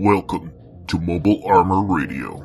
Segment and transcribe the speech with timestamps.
[0.00, 0.52] Welcome
[0.86, 2.38] to Mobile Armor Radio,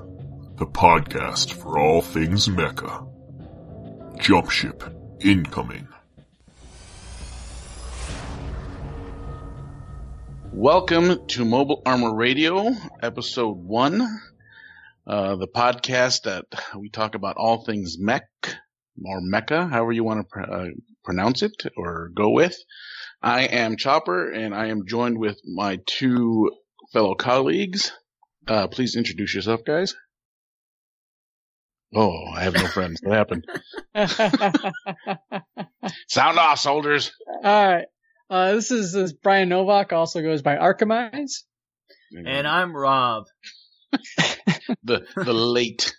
[0.57, 3.07] the podcast for all things mecha.
[4.17, 4.83] Jump ship
[5.19, 5.87] incoming.
[10.51, 12.71] Welcome to Mobile Armor Radio,
[13.03, 14.01] episode one,
[15.05, 16.45] uh, the podcast that
[16.75, 18.27] we talk about all things mech
[19.05, 20.69] or mecha, however you want to pr- uh,
[21.03, 22.57] pronounce it or go with.
[23.21, 26.49] I am Chopper, and I am joined with my two
[26.93, 27.91] fellow colleagues.
[28.47, 29.95] Uh, please introduce yourself, guys.
[31.95, 33.01] Oh, I have no friends.
[33.03, 33.45] What happened?
[36.07, 37.11] Sound off, soldiers.
[37.43, 37.85] All right.
[38.29, 41.43] Uh, this is, this is Brian Novak, also goes by Archimize.
[42.25, 43.25] And I'm Rob.
[44.83, 45.95] the the late.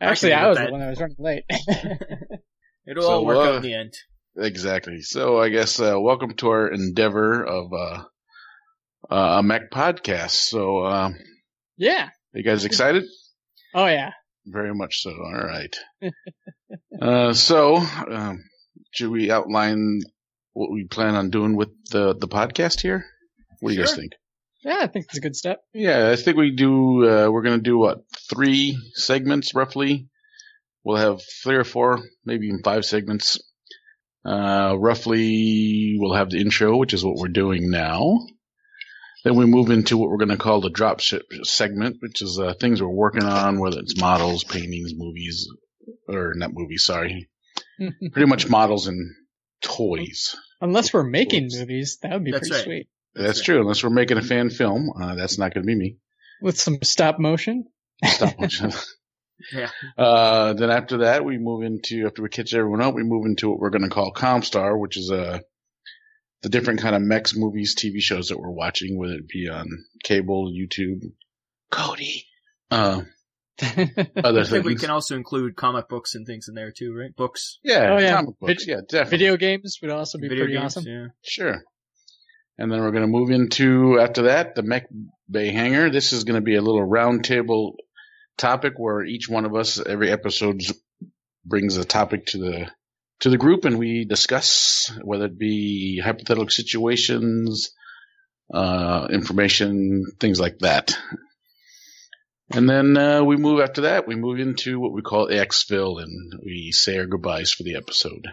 [0.00, 1.44] Actually, I I, was get the one that was running late.
[2.86, 3.94] It'll So, all work uh, out in the end.
[4.36, 5.00] Exactly.
[5.00, 8.04] So I guess uh, welcome to our endeavor of uh,
[9.10, 10.30] uh, a Mech podcast.
[10.30, 11.10] So uh,
[11.76, 12.10] yeah.
[12.32, 13.04] you guys excited?
[13.76, 14.12] Oh yeah.
[14.46, 15.10] Very much so.
[15.10, 15.76] All right.
[17.02, 18.44] uh, so um,
[18.92, 19.98] should we outline
[20.52, 23.04] what we plan on doing with the the podcast here?
[23.58, 24.12] What do you guys think?
[24.62, 25.60] Yeah, I think it's a good step.
[25.72, 27.04] Yeah, I think we do.
[27.04, 30.08] Uh, we're gonna do what three segments roughly.
[30.84, 33.40] We'll have three or four, maybe even five segments.
[34.24, 38.20] Uh, roughly, we'll have the intro, which is what we're doing now.
[39.24, 42.38] Then we move into what we're going to call the drop ship segment, which is
[42.38, 45.48] uh, things we're working on, whether it's models, paintings, movies,
[46.08, 46.84] or not movies.
[46.84, 47.28] Sorry,
[48.12, 49.14] pretty much models and
[49.62, 50.36] toys.
[50.60, 51.58] Unless we're making Oops.
[51.58, 52.64] movies, that would be That's pretty right.
[52.64, 52.88] sweet.
[53.14, 53.44] That's right.
[53.44, 53.60] true.
[53.62, 55.96] Unless we're making a fan film, uh, that's not going to be me.
[56.42, 57.64] With some stop motion.
[58.04, 58.72] Stop motion.
[59.52, 59.70] Yeah.
[59.96, 63.50] Uh, then after that, we move into after we catch everyone up, we move into
[63.50, 65.40] what we're going to call Comstar, which is uh
[66.44, 69.66] the different kind of mechs movies, TV shows that we're watching, whether it be on
[70.04, 71.00] cable, YouTube,
[71.72, 72.24] Kodi,
[72.70, 73.00] uh,
[73.62, 77.14] other I think we can also include comic books and things in there too, right?
[77.16, 78.12] Books, yeah, Oh, yeah.
[78.16, 80.76] comic books, yeah, definitely, Video games would also be video pretty games.
[80.76, 80.84] awesome.
[80.86, 81.06] Yeah.
[81.22, 81.62] sure.
[82.58, 84.86] And then we're going to move into after that the Mech
[85.30, 85.90] Bay Hangar.
[85.90, 87.72] This is going to be a little roundtable
[88.36, 90.60] topic where each one of us every episode
[91.44, 92.70] brings a topic to the
[93.20, 97.70] to the group and we discuss whether it be hypothetical situations,
[98.52, 100.96] uh, information, things like that.
[102.52, 104.06] And then uh, we move after that.
[104.06, 108.26] We move into what we call Xville, and we say our goodbyes for the episode.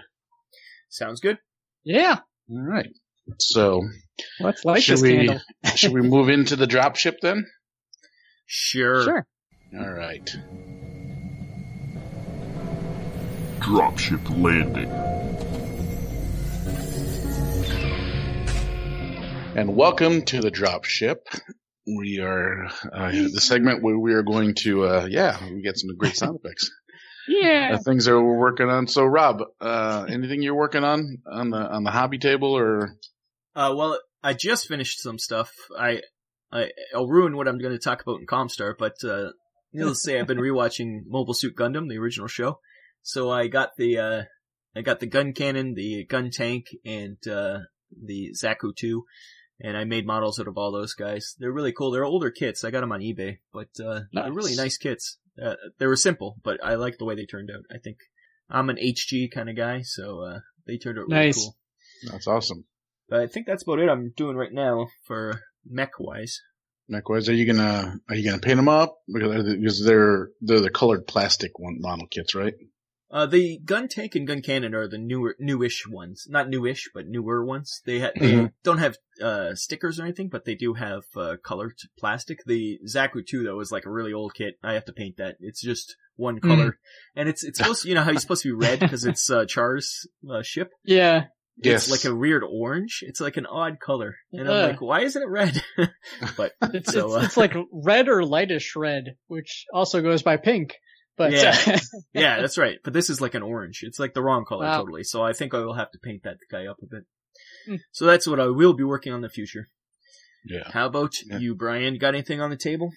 [0.90, 1.38] Sounds good.
[1.84, 2.20] Yeah.
[2.50, 2.90] All right.
[3.40, 3.84] So
[4.40, 5.40] Let's light should this we candle.
[5.76, 7.46] should we move into the dropship then?
[8.46, 9.04] Sure.
[9.04, 9.28] Sure.
[9.80, 10.30] All right.
[13.62, 14.90] Dropship landing.
[19.56, 21.18] And welcome to the dropship.
[21.86, 25.96] We are uh, the segment where we are going to uh, yeah, we get some
[25.98, 26.70] great sound effects.
[27.28, 27.76] Yeah.
[27.76, 28.88] uh, things that we're working on.
[28.88, 32.96] So, Rob, uh, anything you're working on on the on the hobby table, or
[33.56, 35.52] Uh, well, I just finished some stuff.
[35.78, 36.02] I,
[36.52, 39.30] I, I'll ruin what I'm going to talk about in Comstar, but, uh,
[39.72, 42.60] needless to say, I've been rewatching Mobile Suit Gundam, the original show.
[43.04, 44.24] So I got the, uh,
[44.76, 47.60] I got the gun cannon, the gun tank, and, uh,
[48.06, 49.04] the Zaku 2.
[49.64, 51.36] And I made models out of all those guys.
[51.38, 51.92] They're really cool.
[51.92, 52.64] They're older kits.
[52.64, 54.58] I got them on eBay, but, uh, they're really Nice.
[54.58, 55.18] nice kits.
[55.42, 57.64] Uh, they were simple, but I like the way they turned out.
[57.74, 57.98] I think
[58.50, 61.38] I'm an HG kind of guy, so, uh, they turned out really Nice.
[61.44, 61.58] cool.
[62.12, 62.66] that's awesome.
[63.08, 66.40] But I think that's about it I'm doing right now for mech wise.
[66.90, 70.70] Likewise, are you gonna are you gonna paint them up because because they're they're the
[70.70, 72.54] colored plastic one model kits, right?
[73.12, 76.26] Uh, the gun tank and gun cannon are the newer, newish ones.
[76.30, 77.82] Not newish, but newer ones.
[77.86, 78.54] They ha- they Mhm.
[78.64, 82.40] don't have, uh, stickers or anything, but they do have, uh, colored plastic.
[82.46, 84.56] The Zaku 2 though is like a really old kit.
[84.64, 85.36] I have to paint that.
[85.42, 86.80] It's just one color.
[87.16, 89.30] And it's, it's supposed to, you know how you're supposed to be red because it's,
[89.30, 90.70] uh, Char's, uh, ship?
[90.86, 91.26] Yeah.
[91.58, 91.90] Yes.
[91.90, 93.00] It's like a weird orange.
[93.02, 94.16] It's like an odd color.
[94.32, 94.68] And I'm Uh.
[94.68, 95.62] like, why isn't it red?
[96.38, 100.38] but, It's, so, it's, uh, it's like red or lightish red, which also goes by
[100.38, 100.76] pink.
[101.22, 101.80] But Yeah.
[102.14, 102.78] Yeah, that's right.
[102.84, 103.82] But this is like an orange.
[103.84, 104.80] It's like the wrong color Wow.
[104.82, 105.04] totally.
[105.04, 107.04] So I think I will have to paint that guy up a bit.
[107.68, 107.76] Hmm.
[107.92, 109.70] So that's what I will be working on in the future.
[110.46, 110.70] yeah.
[110.72, 111.38] How about Yeah.
[111.38, 111.98] you, Brian?
[111.98, 112.92] Got anything on the table?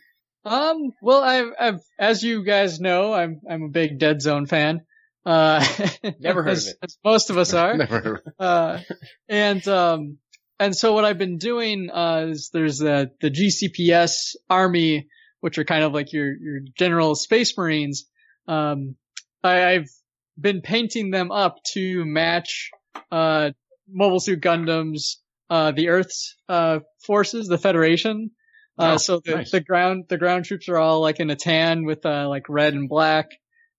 [0.47, 4.81] Um, well, I've, I've, as you guys know, I'm, I'm a big Dead Zone fan.
[5.25, 5.65] Uh,
[6.21, 6.77] Never heard of it.
[6.83, 7.77] as most of us are.
[7.77, 8.21] Never heard.
[8.39, 8.81] Uh,
[9.29, 10.19] and, um,
[10.61, 15.09] and so what I've been doing, uh, is there's the, the GCPS army,
[15.41, 18.05] which are kind of like your, your general space marines.
[18.47, 18.97] Um,
[19.43, 19.91] I, I've
[20.39, 22.71] been painting them up to match,
[23.11, 23.51] uh,
[23.89, 25.17] Mobile Suit Gundams,
[25.51, 28.31] uh, the Earth's uh, forces, the Federation.
[28.79, 29.51] Uh, Oh, so the, nice.
[29.53, 32.75] the ground the ground troops are all like in a tan with uh, like red
[32.75, 33.27] and black,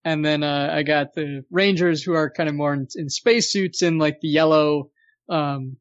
[0.06, 3.82] and then uh, I got the Rangers who are kind of more in, in spacesuits
[3.82, 4.92] in like the yellow,
[5.28, 5.76] um,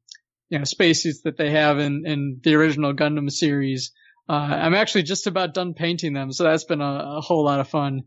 [0.48, 3.92] you know, spacesuits that they have in in the original Gundam series.
[4.28, 7.60] Uh, I'm actually just about done painting them, so that's been a, a whole lot
[7.60, 8.04] of fun.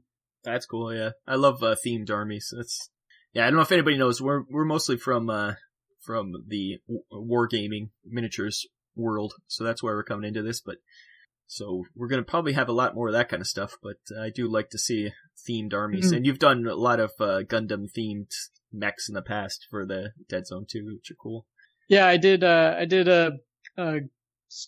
[0.54, 0.94] That's cool.
[0.96, 2.54] Yeah, I love uh, themed armies.
[2.56, 2.90] That's
[3.34, 3.44] yeah.
[3.44, 4.22] I don't know if anybody knows.
[4.22, 5.54] We're we're mostly from uh
[6.06, 6.78] from the
[7.12, 8.66] wargaming miniatures
[8.96, 10.62] world, so that's why we're coming into this.
[10.62, 10.78] But
[11.48, 13.76] so we're gonna probably have a lot more of that kind of stuff.
[13.84, 15.10] But I do like to see
[15.48, 16.18] themed armies, Mhm.
[16.18, 18.32] and you've done a lot of uh, Gundam themed
[18.72, 21.46] mechs in the past for the Dead Zone too, which are cool.
[21.90, 22.44] Yeah, I did.
[22.44, 23.34] Uh, I did a,
[23.78, 24.00] uh,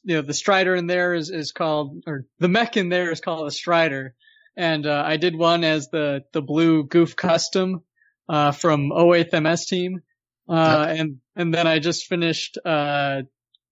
[0.04, 3.20] you know, the Strider in there is is called, or the mech in there is
[3.22, 4.16] called a Strider,
[4.60, 7.82] and uh, I did one as the the blue Gouf Custom
[8.28, 10.02] uh, from 08th MS team,
[10.50, 13.22] uh, and and then I just finished uh,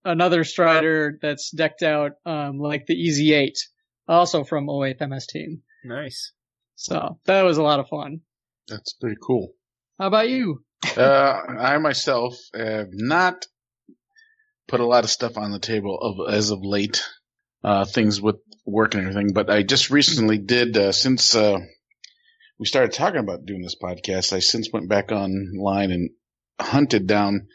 [0.05, 3.59] another Strider that's decked out um, like the Easy Eight,
[4.07, 5.61] also from 08th MS team.
[5.83, 6.31] Nice.
[6.75, 8.21] So that was a lot of fun.
[8.69, 9.49] That's pretty cool.
[9.99, 10.63] How about you?
[10.95, 11.01] Uh,
[11.59, 13.45] I myself have not
[14.69, 17.03] put a lot of stuff on the table of as of late.
[17.63, 21.59] Uh, things with work and everything, but I just recently did uh, since uh,
[22.59, 24.33] we started talking about doing this podcast.
[24.33, 26.09] I since went back online and
[26.59, 27.47] hunted down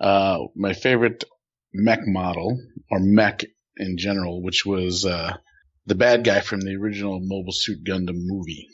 [0.00, 1.24] uh, my favorite
[1.72, 2.58] mech model
[2.90, 3.44] or mech
[3.76, 5.36] in general, which was uh,
[5.84, 8.68] the bad guy from the original Mobile Suit Gundam movie,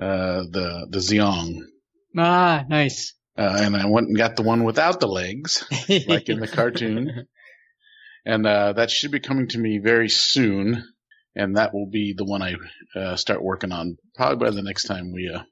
[0.00, 1.62] uh, the the Zeong.
[2.16, 3.14] Ah, nice.
[3.36, 5.64] Uh, and I went and got the one without the legs,
[6.06, 7.26] like in the cartoon.
[8.26, 10.84] And uh, that should be coming to me very soon.
[11.36, 12.56] And that will be the one I
[12.98, 15.42] uh, start working on probably by the next time we uh,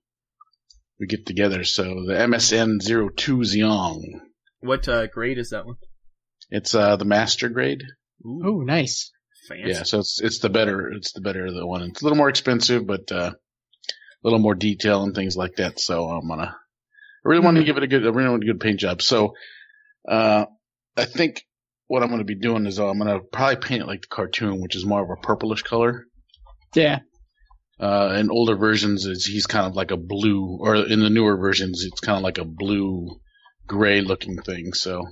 [0.99, 1.63] we get together.
[1.63, 4.01] So the MSN 02 Zeong.
[4.61, 5.77] What uh, grade is that one?
[6.51, 7.83] It's uh, the master grade.
[8.27, 9.13] Ooh, oh, nice.
[9.49, 9.71] fancy.
[9.71, 11.83] Yeah, so it's it's the better it's the better of the one.
[11.83, 15.79] It's a little more expensive, but uh, a little more detail and things like that.
[15.79, 18.47] So I'm gonna I really want to give it a good I really want a
[18.47, 19.01] good paint job.
[19.01, 19.35] So
[20.09, 20.47] uh,
[20.97, 21.45] I think
[21.87, 24.61] what I'm gonna be doing is uh, I'm gonna probably paint it like the cartoon,
[24.61, 26.05] which is more of a purplish color.
[26.75, 27.01] Yeah.
[27.81, 31.37] Uh, in older versions, it's, he's kind of like a blue, or in the newer
[31.37, 33.21] versions, it's kind of like a blue
[33.67, 34.73] gray looking thing.
[34.75, 35.05] So.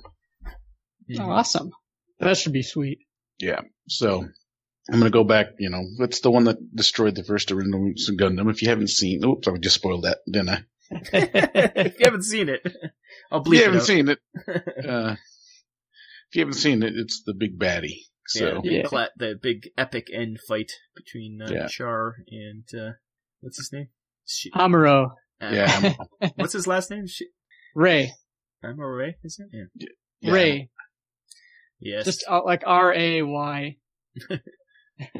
[1.19, 1.71] Oh, awesome.
[2.19, 2.99] That should be sweet.
[3.39, 3.61] Yeah.
[3.89, 4.25] So
[4.89, 5.47] I'm gonna go back.
[5.59, 8.49] You know, it's the one that destroyed the first original Gundam.
[8.49, 10.63] If you haven't seen, oops, I just spoiled that, didn't I?
[10.91, 12.61] if you haven't seen it,
[13.31, 13.85] I'll If bleep you it haven't out.
[13.85, 14.19] seen it,
[14.87, 15.15] uh,
[16.33, 17.99] if you haven't seen it, it's the big baddie.
[18.25, 18.83] So yeah, the, Yeah.
[18.83, 21.67] cla- the big epic end fight between uh, Yeah.
[21.67, 22.93] Char and uh,
[23.41, 23.89] what's his name?
[24.25, 25.11] Shi- Amuro.
[25.39, 25.93] uh, yeah,
[26.35, 27.05] what's his last name?
[27.05, 27.27] Shi-
[27.75, 28.13] Ray.
[28.63, 29.47] Amore, is it?
[29.53, 29.87] Yeah.
[30.21, 30.31] yeah.
[30.31, 30.69] Ray.
[31.79, 32.05] Yes.
[32.05, 33.77] Just uh, like R A Y.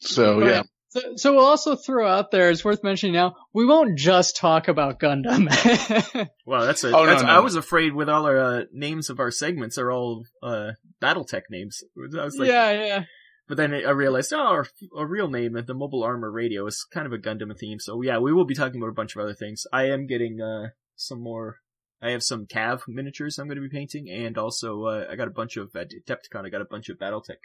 [0.00, 3.66] So But- yeah, So, so we'll also throw out there, it's worth mentioning now, we
[3.66, 5.48] won't just talk about Gundam.
[6.46, 6.88] Wow, that's a.
[6.88, 9.76] Oh, no, that's, no, I was afraid with all our uh, names of our segments
[9.76, 10.70] are all uh,
[11.02, 11.82] BattleTech names.
[12.18, 13.04] I was like, yeah, yeah.
[13.48, 17.06] But then I realized, oh, our, our real name, the Mobile Armor Radio, is kind
[17.06, 17.78] of a Gundam theme.
[17.80, 19.66] So yeah, we will be talking about a bunch of other things.
[19.70, 21.56] I am getting uh, some more.
[22.00, 25.28] I have some Cav miniatures I'm going to be painting, and also uh, I got
[25.28, 26.46] a bunch of at Adepticon.
[26.46, 27.36] I got a bunch of BattleTech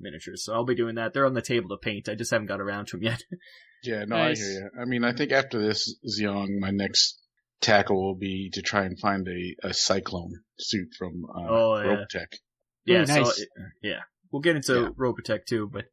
[0.00, 1.12] miniatures, so I'll be doing that.
[1.12, 2.08] They're on the table to paint.
[2.08, 3.22] I just haven't got around to them yet.
[3.84, 4.04] yeah.
[4.06, 4.40] No, Nice.
[4.40, 4.70] I hear you.
[4.80, 7.20] I mean, I think after this Zeong, my next
[7.60, 11.84] tackle will be to try and find a, a cyclone suit from uh, Oh, yeah.
[11.96, 12.26] Robotech.
[12.84, 13.40] yeah, Ooh, so nice.
[13.40, 14.00] uh, yeah,
[14.32, 14.88] we'll get into Yeah.
[14.98, 15.84] Robotech too, but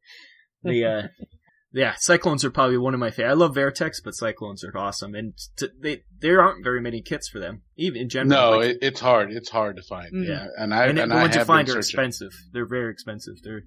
[0.62, 1.08] the uh,
[1.72, 3.30] yeah, Cyclones are probably one of my favorite.
[3.30, 7.28] I love Vertex, but Cyclones are awesome, and t- they there aren't very many kits
[7.30, 8.52] for them, even in general.
[8.52, 9.32] No, like- it, it's hard.
[9.32, 10.12] It's hard to find.
[10.14, 10.28] Mm.
[10.28, 12.00] Yeah, and I and, and, the I ones you have find been are searching.
[12.00, 12.32] expensive.
[12.52, 13.34] They're very expensive.
[13.42, 13.62] They're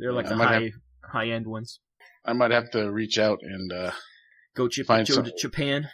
[0.00, 0.72] they're like Yeah, the high have-
[1.12, 1.80] high end ones.
[2.24, 3.92] I might have to reach out and uh,
[4.56, 5.88] Go chip Find some- to Japan.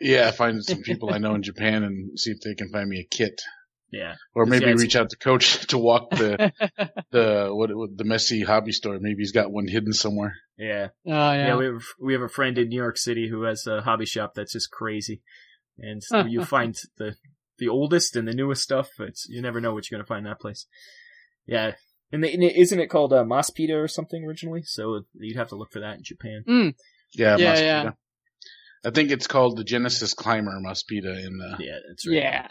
[0.00, 3.00] yeah, find some people I know in Japan and see if they can find me
[3.00, 3.40] a kit.
[3.90, 6.52] Yeah, Or maybe it's- reach out to Coach to walk the
[7.10, 8.98] the what, what the messy hobby store.
[9.00, 10.34] Maybe he's got one hidden somewhere.
[10.56, 11.46] yeah, Oh, yeah.
[11.48, 11.56] yeah.
[11.56, 14.32] we have we have a friend in New York City who has a hobby shop
[14.34, 15.20] that's just crazy,
[15.78, 16.00] and
[16.30, 17.16] you find the
[17.58, 18.88] the oldest and the newest stuff.
[18.98, 20.66] It's you never know what you're gonna find in that place.
[21.46, 21.72] Yeah.
[22.12, 24.62] And, the, and it- isn't it called uh, Mospita or something originally?
[24.64, 26.44] So you'd have to look for that in Japan.
[26.48, 26.74] Mm,
[27.14, 27.60] Yeah, Yeah, Mospita.
[27.84, 27.90] yeah.
[28.84, 32.16] I think it's called the Genesis Climber Mospita in the Yeah, that's right.
[32.16, 32.48] yeah.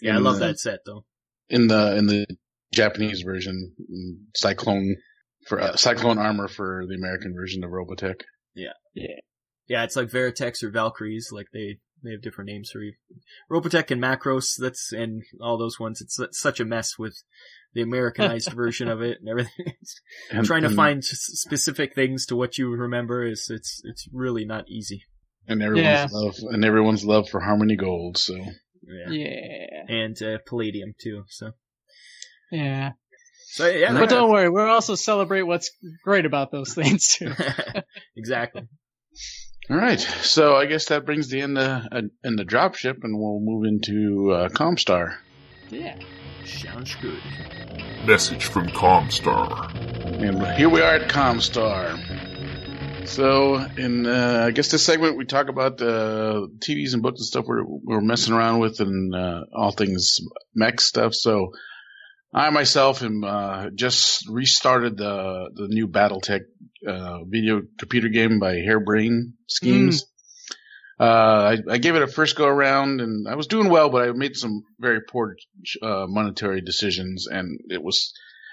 [0.00, 0.14] yeah.
[0.16, 1.04] I love the- that set though.
[1.48, 2.26] in the in the
[2.74, 3.74] Japanese version,
[4.34, 4.96] Cyclone
[5.46, 8.20] for uh, Cyclone armor for the American version of Robotech.
[8.54, 8.72] Yeah.
[8.94, 9.16] Yeah.
[9.68, 11.30] Yeah, it's like Veritechs or Valkyries.
[11.32, 12.94] Like they they have different names for you.
[13.50, 14.54] Robotech and Macross.
[14.58, 16.00] That's and all those ones.
[16.00, 17.16] It's such a mess with
[17.74, 19.74] the Americanized version of it and everything.
[20.30, 24.44] And- Trying to and- find specific things to what you remember is it's it's really
[24.44, 25.04] not easy.
[25.48, 26.06] and everyone's Yeah.
[26.10, 28.18] love and everyone's love for Harmony Gold.
[28.18, 29.10] So Yeah.
[29.10, 29.84] Yeah.
[29.88, 31.24] And uh, Palladium too.
[31.28, 31.52] So
[32.50, 32.92] Yeah.
[33.54, 33.92] so yeah.
[33.92, 35.70] But don't worry, we'll also celebrate what's
[36.04, 37.32] great about those things too.
[38.16, 38.62] exactly.
[39.70, 41.82] All right, so I guess that brings the end uh,
[42.24, 45.16] in the dropship, and we'll move into uh, Comstar.
[45.70, 45.96] Yeah.
[46.44, 47.20] Sounds good.
[48.04, 49.72] Message from Comstar.
[50.20, 51.98] And here we are at Comstar.
[53.06, 57.26] So, in uh, I guess this segment we talk about the TVs and books and
[57.26, 60.18] stuff we're we're messing around with, and uh, all things
[60.54, 61.14] mech stuff.
[61.14, 61.52] So,
[62.34, 66.40] I myself am uh, just restarted the the new BattleTech
[66.86, 70.06] uh, video computer game by Harebrained Schemes.
[70.98, 74.08] Uh, I, I gave it a first go around, and I was doing well, but
[74.08, 75.36] I made some very poor
[75.82, 78.12] uh, monetary decisions, and it was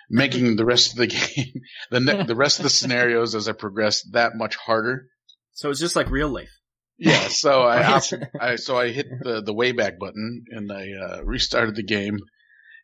[0.09, 3.53] making the rest of the game, the ne- the rest of the scenarios as I
[3.53, 5.07] progressed, that much harder.
[5.53, 6.51] So it's just like real life.
[6.97, 8.01] Yeah, so I,
[8.41, 12.19] I so I hit the the way back button and I uh, restarted the game,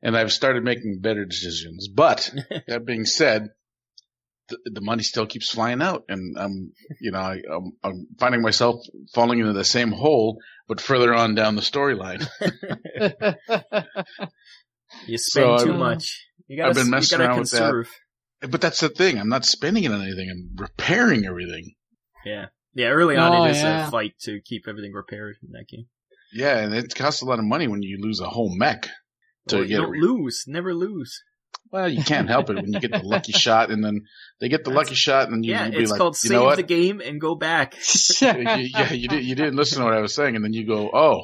[0.02, 1.88] and I've started making better decisions.
[1.88, 2.32] But
[2.68, 3.48] that being said,
[4.50, 6.72] the, the money still keeps flying out, and I'm
[7.02, 8.82] you know I, I'm, I'm finding myself
[9.14, 10.38] falling into the same hole,
[10.68, 12.25] but further on down the storyline.
[15.08, 16.25] You spend So too I've- much.
[16.48, 17.88] You gotta, I've been you messing gotta around with that.
[18.50, 19.18] But that's the thing.
[19.20, 20.30] I'm not spending it on anything.
[20.30, 21.74] I'm repairing everything.
[22.24, 22.46] Yeah.
[22.75, 23.88] Yeah, early on Oh, it is yeah.
[23.88, 25.88] a fight to keep everything repaired in that game.
[26.34, 28.90] Yeah, and it costs a lot of money when you lose a whole mech.
[29.50, 30.02] To Well, get don't it.
[30.02, 30.44] lose.
[30.48, 31.22] Never lose.
[31.72, 34.02] Well, you can't help it when you get the lucky shot, and then
[34.40, 36.42] they get the That's- lucky shot, and then you, Yeah, it's like, called you save
[36.42, 36.56] what?
[36.58, 37.75] the game and go back.
[38.22, 39.24] yeah, you did.
[39.24, 41.22] You didn't listen to what I was saying, and then you go, "Oh,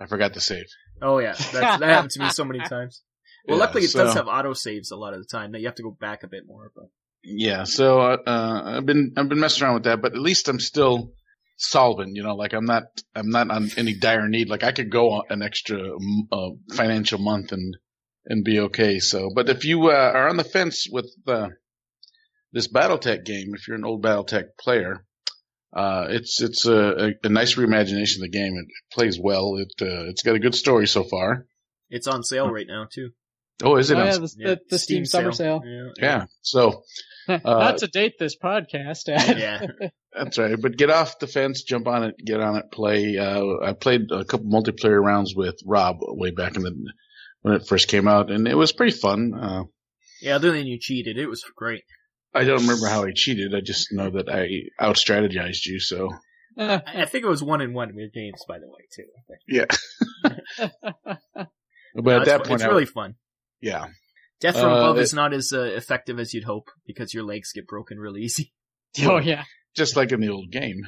[0.00, 0.66] I forgot to save."
[1.00, 3.02] Oh yeah, that's, that happened to me so many times.
[3.46, 5.52] Well, Yeah, luckily it so- does have auto saves a lot of the time.
[5.52, 6.84] That you have to go back a bit more, but
[7.24, 10.60] Yeah, so uh, I've been I've been messing around with that, but at least I'm
[10.60, 11.12] still
[11.62, 12.16] solvent.
[12.16, 14.48] You know, like I'm not I'm not on any dire need.
[14.48, 15.80] Like I could go an extra
[16.32, 17.76] uh, financial month and
[18.26, 18.98] and be okay.
[18.98, 21.48] So, but if you uh, are on the fence with uh,
[22.52, 25.04] this BattleTech game, if you're an old BattleTech player,
[25.72, 28.54] uh, it's it's a, a, a nice reimagination of the game.
[28.56, 29.56] It, plays well.
[29.56, 31.46] It uh, it's got a good story so far.
[31.90, 33.10] it's on sale right now too.
[33.64, 33.96] Oh, is it?
[33.96, 35.62] oh on- yeah, the, the, the Steam, summer sale.
[35.64, 36.24] Yeah, yeah.
[36.42, 36.82] So
[37.44, 39.06] Not to date this podcast.
[39.08, 39.66] yeah.
[40.12, 40.56] That's right.
[40.60, 43.16] But get off the fence, jump on it, get on it, play.
[43.18, 46.74] Uh, I played a couple multiplayer rounds with Rob way back in the
[47.42, 49.32] when it first came out, and it was pretty fun.
[49.34, 49.64] Uh,
[50.20, 51.82] Yeah, Other than you cheated, it was great.
[52.34, 53.54] I don't remember how I cheated.
[53.54, 55.80] I just know that I out strategized you.
[55.80, 56.10] So
[56.58, 59.04] I I think it was one in one with games, by the way, too.
[59.48, 59.66] yeah.
[61.94, 63.16] But No, at that point, it's I- really fun.
[63.60, 63.88] yeah,
[64.42, 67.24] Death from Uh, above it- is not as uh, effective as you'd hope because your
[67.24, 68.52] legs get broken really easy.
[69.04, 69.44] oh yeah.
[69.74, 70.82] just like in the old game.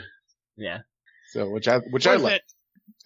[0.57, 0.81] Yeah.
[1.33, 2.35] So which I which I like.
[2.35, 2.43] it.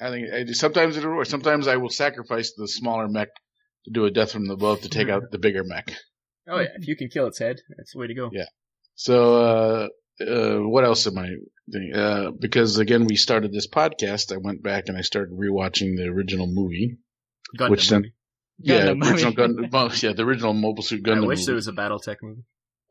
[0.00, 1.26] I think I, sometimes it'll work.
[1.26, 3.28] Sometimes I will sacrifice the smaller mech
[3.84, 5.94] to do a death from above to take out the bigger mech.
[6.48, 8.30] Oh yeah, if you can kill its head, that's the way to go.
[8.32, 8.46] Yeah.
[8.96, 9.88] So, uh,
[10.26, 11.28] uh, what else am I
[11.70, 11.92] doing?
[11.94, 14.32] Uh, because again, we started this podcast.
[14.32, 16.96] I went back and I started rewatching the original movie.
[17.56, 18.14] Gundam Which then- movie.
[18.60, 19.32] Yeah, Gundam the original.
[19.34, 21.46] Gundam, well, yeah, the original Mobile Suit Gundam I wish movie.
[21.46, 22.42] there was a BattleTech movie.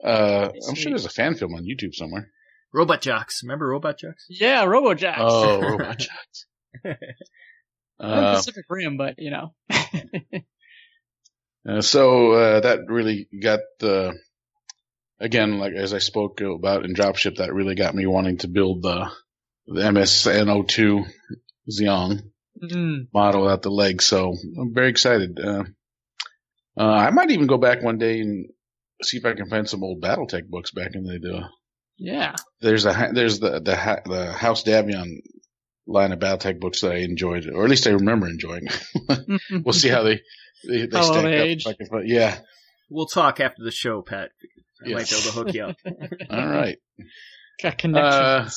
[0.04, 2.32] uh, I'm sure there's a fan film on YouTube somewhere.
[2.74, 3.42] Robot Jox.
[3.44, 4.26] Remember Robot Jox?
[4.30, 5.20] Yeah, Robo Jox.
[5.22, 6.46] Oh, Robot Jox.
[6.86, 6.98] Not
[8.00, 9.54] Uh, Pacific Rim, but you know.
[11.68, 14.14] uh, so, uh, that really got the,
[15.20, 18.84] again, like as I spoke about in Dropship, that really got me wanting to build
[18.84, 19.10] the,
[19.68, 21.06] the MSN02
[21.72, 22.22] Zeong.
[22.64, 23.08] Mm.
[23.14, 24.02] model out the leg.
[24.02, 25.40] So I'm very excited.
[25.40, 25.64] Uh,
[26.80, 28.48] uh, I might even go back one day and
[29.04, 31.42] see if I can find some old BattleTech books back in the day.
[32.00, 32.36] Yeah.
[32.62, 35.18] There's a there's the the the House Davion
[35.88, 38.68] line of BattleTech books that I enjoyed, or at least I remember enjoying.
[39.64, 40.22] we'll see how they
[40.68, 41.26] they, they stack up.
[41.26, 41.66] age.
[41.66, 42.40] if I can find- yeah.
[42.90, 44.30] We'll talk after the show, Pat.
[44.84, 44.96] I Yeah.
[44.96, 45.76] might be able to hook you up.
[46.30, 46.78] All right.
[47.62, 48.50] Got Uh,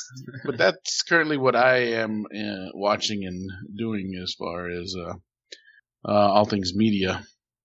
[0.45, 5.15] but that's currently what I am uh, watching and doing as far as uh,
[6.07, 7.23] uh, all things media.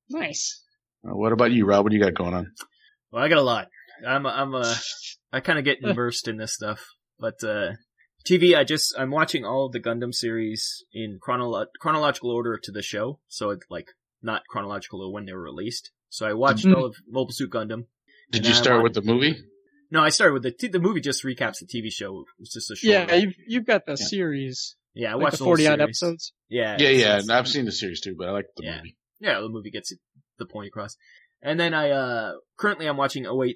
[0.10, 0.62] nice.
[1.06, 1.84] Uh, what about you, Rob?
[1.84, 2.52] What do you got going on?
[3.12, 3.68] Well, I got a lot.
[4.06, 4.76] I'm, I'm, uh,
[5.32, 6.86] I kind of get immersed in this stuff,
[7.20, 7.74] but, uh,
[8.30, 12.72] TV, I just, I'm watching all of the Gundam series in chronolo- chronological order to
[12.72, 13.20] the show.
[13.28, 13.88] So it's like,
[14.22, 15.92] not chronological to when they were released.
[16.10, 16.76] So I watched Mhm.
[16.76, 17.86] all of Mobile Suit Gundam.
[18.32, 19.36] Did you start on- with the movie?
[19.92, 22.26] No, I started with the, t- the movie just recaps the TV show.
[22.40, 23.22] It's just a short Yeah, one.
[23.22, 24.06] you've, you've got the Yeah.
[24.08, 24.76] series.
[24.94, 26.34] Yeah, I like watched the the 40 odd episodes.
[26.50, 27.20] Yeah, Yeah, yeah.
[27.20, 28.78] And I've seen the series too, but I like the Yeah.
[28.78, 28.98] movie.
[29.20, 29.94] yeah, the movie gets
[30.38, 30.96] the point across.
[31.42, 33.56] And then I uh currently I'm watching 08th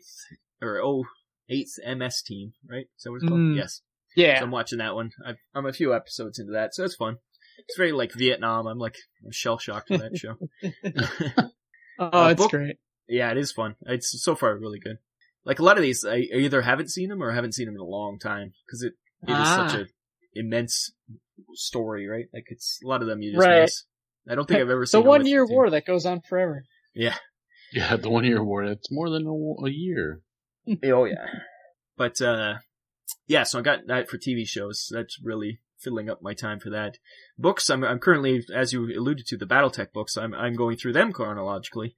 [0.62, 0.79] or
[1.50, 2.86] 08th MS Team, right?
[2.98, 3.39] So that what it's called?
[3.39, 3.55] Mm.
[3.55, 3.81] Yes.
[4.15, 4.39] Yeah.
[4.39, 5.12] So I'm watching that one.
[5.25, 7.17] I've, I'm a few episodes into that, so it's fun.
[7.57, 8.67] It's very like Vietnam.
[8.67, 8.95] I'm like
[9.25, 10.36] I'm shell shocked for that show.
[12.00, 12.77] oh, uh, it's book- great.
[13.07, 13.75] yeah, it is fun.
[13.86, 14.98] It's so far really good.
[15.50, 17.82] Like a lot of these, I either haven't seen them or haven't seen them in
[17.82, 19.68] a long time because it it is Ah.
[19.68, 19.86] such a
[20.34, 20.91] immense
[21.53, 22.25] story, right?
[22.34, 23.62] Like it's a lot of them you just Right.
[23.63, 23.84] miss.
[24.29, 26.63] I don't think I've ever The seen a one year war that goes on forever.
[26.94, 27.18] Yeah.
[27.72, 28.63] Yeah, the one year war.
[28.63, 30.22] It's more than a, a year.
[30.91, 31.25] Oh yeah.
[31.98, 32.56] But uh
[33.27, 34.88] yeah, so I got that for TV shows.
[34.91, 36.98] That's really filling up my time for that.
[37.38, 40.18] Books, I'm I'm currently, as you alluded to, the BattleTech books.
[40.18, 41.96] I'm I'm going through them chronologically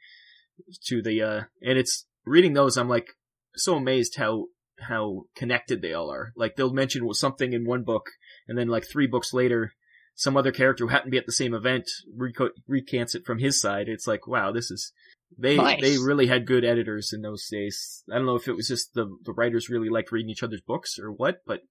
[0.88, 2.75] to the uh and it's reading those.
[2.77, 3.08] I'm like
[3.55, 4.48] so amazed how
[4.79, 6.31] how connected they all are.
[6.36, 8.05] Like they'll mention something in one book,
[8.48, 9.74] and then like three books later,
[10.15, 11.86] some other character who happened to be at the same event
[12.20, 13.88] reco- recants it from his side.
[13.88, 14.91] It's like wow, this is
[15.38, 15.81] they Nice.
[15.81, 18.03] they really had good editors in those days.
[18.12, 20.62] I don't know if it was just the the writers really liked reading each other's
[20.62, 21.62] books or what, but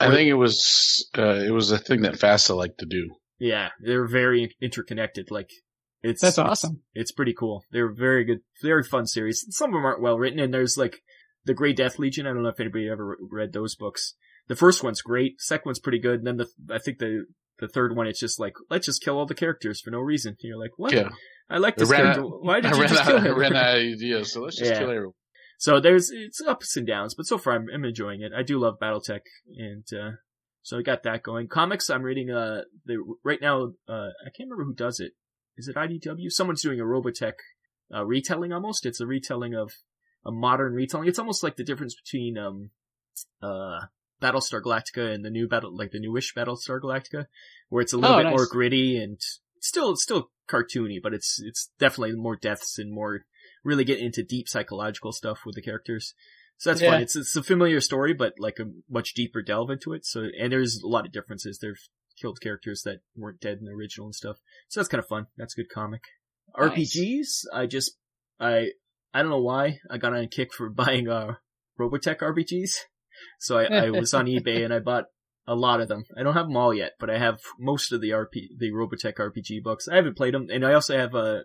[0.00, 3.10] I Or- think it was uh, it was a thing that FASA liked to do.
[3.38, 5.30] yeah, they're very interconnected.
[5.30, 5.50] Like
[6.02, 6.82] it's That's it's- awesome.
[6.94, 7.64] It's pretty cool.
[7.72, 9.44] They're very good, very fun series.
[9.50, 11.02] Some of them aren't well written, and there's like
[11.44, 12.26] the Grey Death Legion.
[12.26, 14.14] I don't know if anybody ever read those books.
[14.48, 15.40] The first one's great.
[15.40, 16.18] Second one's pretty good.
[16.20, 17.24] And then the I think the
[17.58, 20.30] the third one, it's just like let's just kill all the characters for no reason.
[20.30, 20.92] And you're like, what?
[20.92, 21.08] Yeah,
[21.48, 22.22] I like this ran character.
[22.22, 23.38] out, Why did I you just out, kill I him?
[23.38, 24.78] ran out of ideas, so let's just Yeah.
[24.78, 25.14] kill everyone.
[25.58, 28.32] So there's it's ups and downs, but so far I'm, I'm enjoying it.
[28.36, 29.20] I do love BattleTech,
[29.58, 30.12] and uh,
[30.62, 31.48] so I got that going.
[31.48, 32.30] Comics, I'm reading.
[32.30, 35.12] Uh, the right now, uh, I can't remember who does it.
[35.58, 36.30] Is it IDW?
[36.30, 37.34] Someone's doing a Robotech
[37.94, 38.52] uh, retelling.
[38.54, 39.70] Almost, it's a retelling of
[40.24, 41.08] a modern retelling.
[41.08, 42.70] It's almost like the difference between um,
[43.42, 43.80] uh,
[44.20, 47.26] Battlestar Galactica and the new battle, like the newish Battlestar Galactica,
[47.68, 48.36] where it's a little Oh, bit nice.
[48.36, 49.18] more gritty and
[49.60, 53.20] still still cartoony, but it's it's definitely more deaths and more
[53.64, 56.14] really get into deep psychological stuff with the characters.
[56.58, 56.90] So that's Yeah.
[56.90, 57.02] fun.
[57.02, 60.04] It's it's a familiar story, but like a much deeper delve into it.
[60.04, 61.58] So and there's a lot of differences.
[61.58, 61.80] They've
[62.20, 64.36] killed characters that weren't dead in the original and stuff.
[64.68, 65.28] So that's kind of fun.
[65.38, 66.02] That's a good comic.
[66.58, 66.70] Nice.
[66.96, 67.96] RPGs, I just
[68.38, 68.72] I
[69.12, 71.34] I don't know why I got on a kick for buying uh
[71.78, 72.72] Robotech RPGs.
[73.38, 75.04] So I, I was on eBay and I bought
[75.46, 76.04] a lot of them.
[76.16, 79.14] I don't have them all yet, but I have most of the RP the Robotech
[79.16, 79.88] RPG books.
[79.88, 81.42] I haven't played them, and I also have a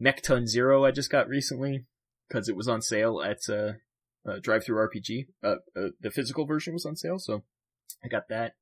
[0.00, 1.86] Mekton Zero I just got recently
[2.28, 3.72] because it was on sale at uh,
[4.28, 5.26] uh DriveThruRPG.
[5.42, 7.42] Uh, uh, the physical version was on sale, so
[8.04, 8.52] I got that.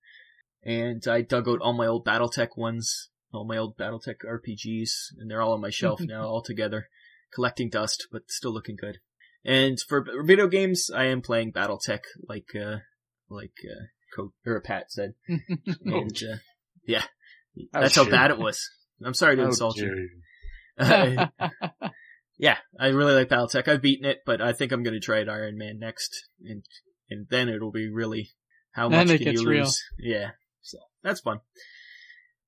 [0.65, 5.31] And I dug out all my old BattleTech ones, all my old BattleTech RPGs, and
[5.31, 6.89] they're all on my shelf now, all together,
[7.37, 8.99] collecting dust, but still looking good.
[9.45, 12.79] And for video games, I am playing BattleTech, like uh,
[13.31, 13.85] like uh,
[14.17, 15.15] Co- or Pat said.
[15.85, 16.37] And, uh,
[16.85, 17.05] yeah,
[17.73, 18.69] that's how bad it was.
[19.05, 20.09] I'm sorry to How insult you.
[22.39, 23.69] yeah, I really like BattleTech.
[23.69, 26.65] I've beaten it, but I think I'm going to try it Iron Man next, and
[27.09, 28.31] and then it'll be really
[28.73, 29.65] how Then much can you real.
[29.65, 29.83] lose?
[29.99, 30.31] Yeah,
[30.63, 31.41] so that's fun.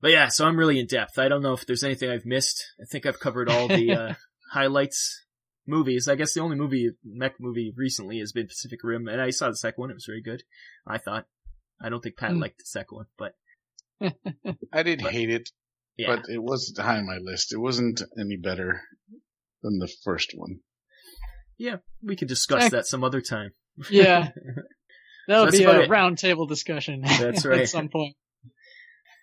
[0.00, 1.18] But yeah, so I'm really in depth.
[1.18, 2.64] I don't know if there's anything I've missed.
[2.80, 4.14] I think I've covered all the uh,
[4.52, 5.24] highlights.
[5.70, 6.08] Movies.
[6.08, 9.50] I guess the only movie mech movie recently has been Pacific Rim, and I saw
[9.50, 9.90] the second one.
[9.90, 10.42] It was very good.
[10.86, 11.26] I thought.
[11.78, 12.38] I don't think Pat Hmm.
[12.40, 13.34] liked the second one, but
[14.72, 15.50] I didn't But- hate it,
[15.98, 17.52] yeah, but it wasn't high on my list.
[17.52, 18.80] It wasn't any better
[19.62, 20.60] than the first one.
[21.58, 22.68] Yeah, we can discuss Eh.
[22.70, 23.50] that some other time.
[23.90, 24.30] yeah.
[25.26, 27.02] That'll That's be a roundtable discussion.
[27.02, 27.60] That's right.
[27.60, 28.16] At some point.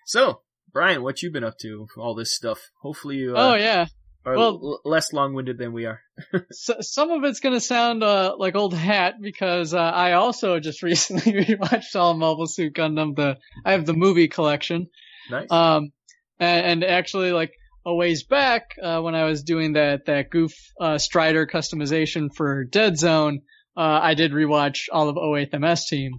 [0.06, 1.88] So, Brian, what you been up to?
[1.98, 2.70] All this stuff.
[2.84, 3.88] Hopefully you uh, oh yeah.
[4.26, 6.02] Well- l- less long-winded than we are.
[6.52, 10.82] So, some of it's gonna sound uh, like old hat because uh, I also just
[10.92, 13.16] recently rewatched all Mobile Suit Gundam.
[13.16, 14.88] The I have the movie collection.
[15.30, 15.52] Nice.
[15.52, 15.92] Um,
[16.40, 17.52] and, and actually, like
[17.86, 22.64] a ways back, uh, when I was doing that that Gouf uh, Strider customization for
[22.64, 23.42] Dead Zone,
[23.78, 26.12] uh, I did rewatch all of 08th MS Team.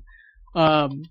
[0.54, 1.02] Um,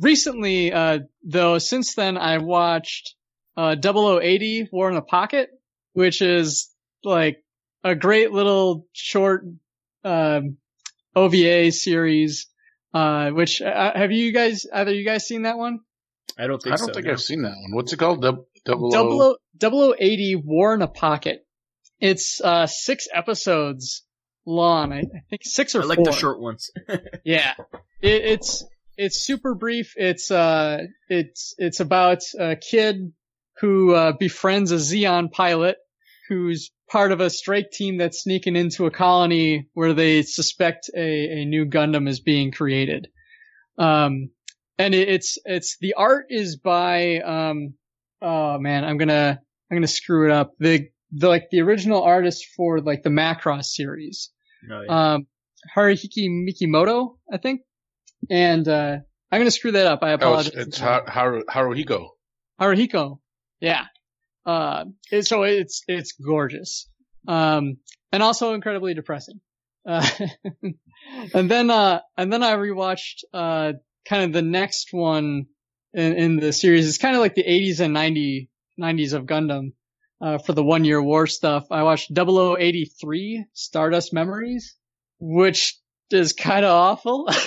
[0.00, 3.14] recently, uh, though, since then, I watched
[3.56, 5.50] uh, 0080 War in the Pocket,
[5.92, 6.70] which is
[7.04, 7.42] like
[7.84, 9.44] a great little short
[10.04, 10.56] um,
[11.14, 12.46] OVA series.
[12.92, 15.80] Uh, which uh, have you guys either you guys seen that one?
[16.38, 16.94] I don't think I don't so.
[16.94, 17.12] think no.
[17.12, 17.74] I've seen that one.
[17.74, 18.22] What's it called?
[18.22, 19.30] Dub- double Double O.
[19.32, 21.46] O, double O eighty War in a Pocket.
[22.00, 24.02] It's uh six episodes
[24.44, 24.92] long.
[24.92, 26.06] I, I think six or I like four.
[26.06, 26.70] the short ones.
[27.24, 27.54] Yeah,
[28.00, 28.64] it, it's
[28.96, 29.94] it's super brief.
[29.96, 33.12] It's uh it's it's about a kid
[33.60, 35.76] who uh, befriends a Zeon pilot
[36.28, 41.40] who's part of a strike team that's sneaking into a colony where they suspect a,
[41.40, 43.08] a new Gundam is being created.
[43.78, 44.30] Um,
[44.78, 47.74] and it, it's it's the art is by um
[48.22, 52.46] oh man I'm gonna I'm gonna screw it up the the like the original artist
[52.56, 54.30] for like the Macross series
[54.70, 55.14] Oh, yeah.
[55.14, 55.26] um
[55.76, 57.60] Haruhiki Mikimoto I think
[58.30, 58.96] and uh
[59.30, 62.08] I'm gonna screw that up I Oh, it's, apologize it's Har- Haru- Haruhiko.
[62.60, 63.20] Haruhiko.
[63.60, 63.84] Yeah.
[64.46, 66.88] Uh, it, so it's, it's gorgeous.
[67.28, 67.78] Um,
[68.12, 69.40] and also incredibly depressing.
[69.86, 70.08] Uh,
[71.34, 73.74] and then, uh, and then I rewatched, uh,
[74.08, 75.46] kind of the next one
[75.92, 76.88] in, in the series.
[76.88, 79.72] It's kind of like the 80s and 90, 90s of Gundam,
[80.20, 81.66] uh, for the one year war stuff.
[81.70, 84.74] I watched 0083 Stardust Memories,
[85.18, 85.78] which
[86.10, 87.28] is kind of awful.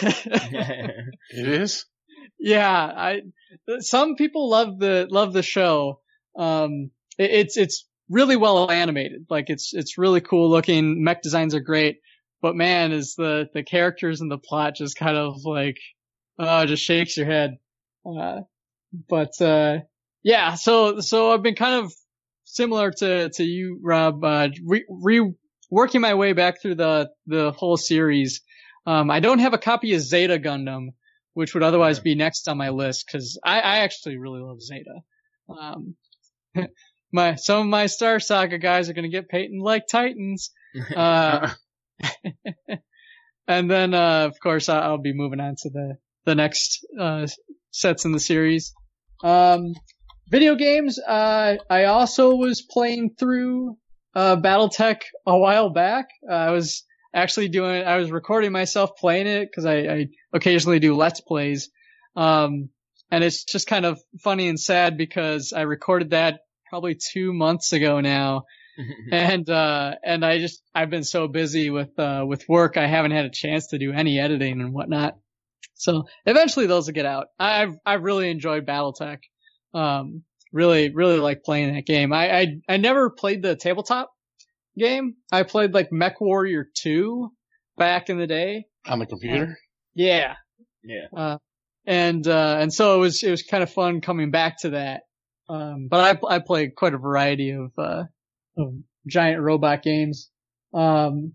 [1.35, 1.85] It is?
[2.39, 3.21] Yeah, I
[3.79, 6.01] some people love the love the show.
[6.35, 9.25] Um, it, it's it's really well animated.
[9.29, 11.03] Like it's it's really cool looking.
[11.03, 11.99] Mech designs are great,
[12.41, 15.77] but man, is the the characters and the plot just kind of like
[16.39, 17.57] oh, just shakes your head.
[18.05, 18.41] Uh,
[19.09, 19.79] but uh,
[20.23, 21.93] yeah, so so I've been kind of
[22.45, 24.23] similar to to you, Rob.
[24.23, 25.33] Uh, re, re
[25.69, 28.41] working my way back through the the whole series.
[28.85, 30.89] Um, I don't have a copy of Zeta Gundam
[31.33, 35.01] which would otherwise be next on my list because I, I actually really love Zeta.
[35.49, 35.95] Um,
[37.11, 40.51] my some of my Star Saga guys are gonna get Peyton like Titans.
[40.95, 41.51] Uh,
[43.47, 47.27] and then uh, of course I'll be moving on to the the next uh,
[47.69, 48.73] sets in the series.
[49.23, 49.73] Um,
[50.29, 50.99] video games.
[50.99, 53.77] Uh, I also was playing through
[54.15, 56.07] uh, BattleTech a while back.
[56.27, 57.83] Uh, I was actually doing.
[57.83, 61.69] I was recording myself playing it because I, I occasionally do let's plays.
[62.15, 62.69] Um,
[63.13, 67.71] and it's just kind of funny and sad because I recorded that probably two months
[67.71, 68.45] ago now.
[69.11, 72.75] and, uh, and I just, I've been so busy with, uh, with work.
[72.75, 75.15] I haven't had a chance to do any editing and whatnot.
[75.75, 77.27] So eventually those will get out.
[77.37, 79.19] I've, I've really enjoyed Battletech.
[79.75, 82.11] Um, really, really like playing that game.
[82.13, 84.09] I, I, I never played the tabletop
[84.75, 85.17] game.
[85.31, 87.29] I played like Mech Warrior 2
[87.77, 88.65] back in the day.
[88.87, 89.55] On the computer?
[89.93, 90.33] Yeah.
[90.83, 91.05] yeah.
[91.15, 91.37] Uh,
[91.85, 95.01] and, uh, and so it was, it was kind of fun coming back to that.
[95.49, 98.03] Um, but I, I played quite a variety of, uh,
[98.57, 98.73] of
[99.07, 100.29] giant robot games.
[100.73, 101.33] Um,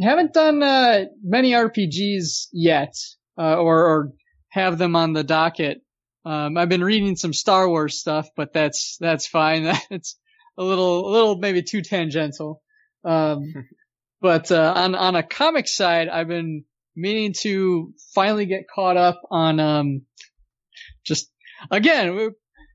[0.00, 2.94] haven't done, uh, many RPGs yet,
[3.36, 4.12] uh, or, or
[4.48, 5.82] have them on the docket.
[6.24, 9.64] Um, I've been reading some Star Wars stuff, but that's, that's fine.
[9.90, 10.16] That's
[10.58, 12.62] a little, a little maybe too tangential.
[13.04, 13.54] Um,
[14.20, 16.64] but, uh, on, on a comic side, I've been
[16.96, 20.02] meaning to finally get caught up on, um,
[21.04, 21.30] just,
[21.70, 22.30] again, we-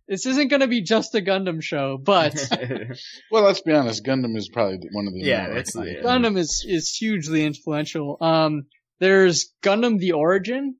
[0.07, 2.33] this isn't going to be just a Gundam show, but
[3.31, 4.05] Well, let's be honest.
[4.05, 8.17] Gundam is probably one of the Yeah, more that's the- Gundam is, is hugely influential.
[8.21, 8.67] Um,
[8.99, 10.75] there's Gundam The Origin,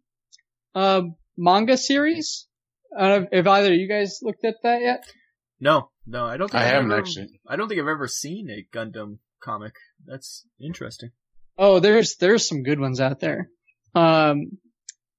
[0.75, 2.47] um, manga series.
[2.97, 5.03] Uh, have either of you guys looked at that yet?
[5.59, 7.41] no, no, I don't think I I've haven't ever- actually.
[7.47, 9.73] I don't think I've ever seen a Gundam comic.
[10.05, 11.09] That's interesting.
[11.57, 13.49] Oh, there's, there's some good ones out there.
[13.93, 14.57] Um,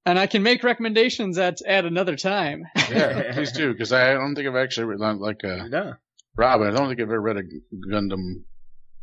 [0.05, 2.65] and I can make recommendations at, at another time.
[2.91, 5.93] Yeah, please do, because I don't think I've actually read, like, uh, Yeah.
[6.37, 7.43] Rob, I don't think I've ever read a
[7.91, 8.43] Gundam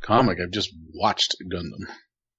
[0.01, 0.37] comic.
[0.39, 1.91] I've just watched Gundam.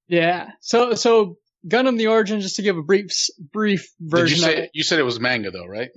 [0.06, 0.50] Yeah.
[0.60, 3.10] So, so Gundam the Origin, just to give a brief,
[3.52, 4.70] brief Did you version of say, it.
[4.72, 5.90] you said it was manga though, right?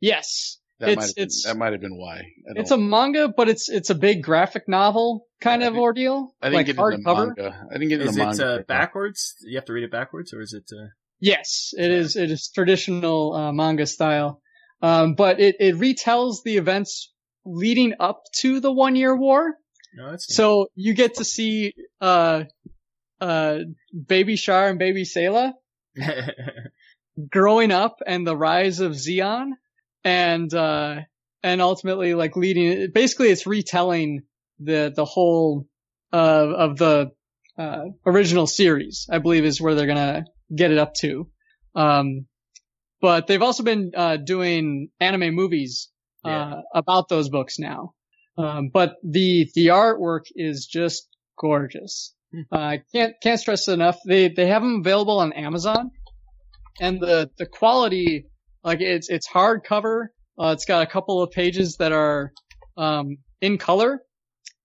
[0.00, 0.58] Yes.
[0.80, 2.22] That It's- might have been, it's- that might have been why.
[2.56, 6.34] It's a manga, but it's, it's a big graphic novel kind I of didn't- ordeal.
[6.42, 7.26] I didn't like get into the hardcover.
[7.36, 7.66] manga.
[7.70, 9.36] I didn't get into Is the it uh, backwards?
[9.42, 10.64] You have to read it backwards, or is it?
[10.74, 10.86] Uh...
[11.20, 12.16] Yes, it is.
[12.16, 14.40] It is traditional uh, manga style,
[14.80, 17.12] um, but it it retells the events
[17.44, 19.52] leading up to the one year war.
[19.94, 22.44] No, So you get to see uh
[23.20, 23.58] uh
[24.06, 25.52] Baby Char and Baby Sayla
[27.28, 29.50] growing up and the rise of Zeon,
[30.04, 31.00] and uh
[31.42, 32.90] and ultimately like leading.
[32.92, 34.22] Basically, it's retelling
[34.58, 35.66] the the whole
[36.12, 37.12] uh, of the
[37.58, 39.06] uh, original series.
[39.10, 41.28] I believe is where they're gonna get it up to.
[41.74, 42.26] Um,
[43.00, 45.90] but they've also been uh, doing anime movies
[46.24, 46.54] uh, Yeah.
[46.74, 47.94] about those books now.
[48.36, 51.08] Um, but the the artwork is just
[51.38, 52.14] gorgeous.
[52.32, 52.40] Hmm.
[52.52, 53.98] Uh, I can't can't stress it enough.
[54.06, 55.90] They they have them available on Amazon,
[56.80, 58.26] and the the quality
[58.64, 60.06] like it's it's hardcover.
[60.38, 62.32] Uh, it's got a couple of pages that are
[62.76, 64.00] um, in color,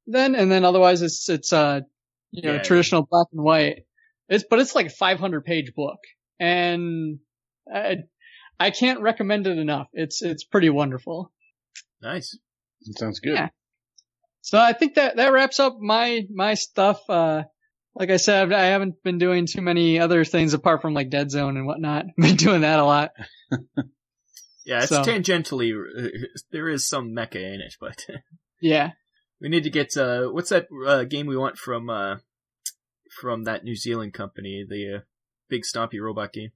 [0.07, 1.81] then and then otherwise it's it's uh
[2.31, 2.61] you know Yeah.
[2.61, 3.83] traditional black and white.
[4.29, 5.99] It's but it's like a 500 page book,
[6.39, 7.19] and
[7.73, 7.97] I
[8.59, 9.87] I can't recommend it enough.
[9.93, 11.31] It's it's pretty wonderful.
[12.01, 12.37] nice.
[12.87, 13.33] It sounds good.
[13.33, 13.49] Yeah.
[14.41, 17.01] So I think that that wraps up my my stuff.
[17.09, 17.43] Uh,
[17.95, 21.31] like I said, I haven't been doing too many other things apart from like Dead
[21.31, 22.05] Zone and whatnot.
[22.17, 23.11] been doing that a lot.
[24.67, 26.09] Yeah, it's So- tangentially uh,
[26.51, 28.03] there is some mecha in it, but
[28.61, 28.93] Yeah.
[29.39, 32.15] we need to get uh what's that uh, game we want from uh
[33.21, 34.99] from that New Zealand company, the uh,
[35.49, 36.49] big stompy robot game.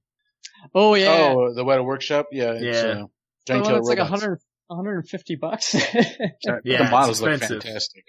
[0.74, 1.32] Oh yeah.
[1.36, 2.26] Oh, the Weta Workshop.
[2.32, 2.54] Yeah.
[2.54, 2.82] It's, Yeah.
[2.82, 3.08] Uh, The
[3.46, 5.74] Giant one that's like a hundred, 150 bucks.
[5.74, 8.04] Yeah, the models look fantastic.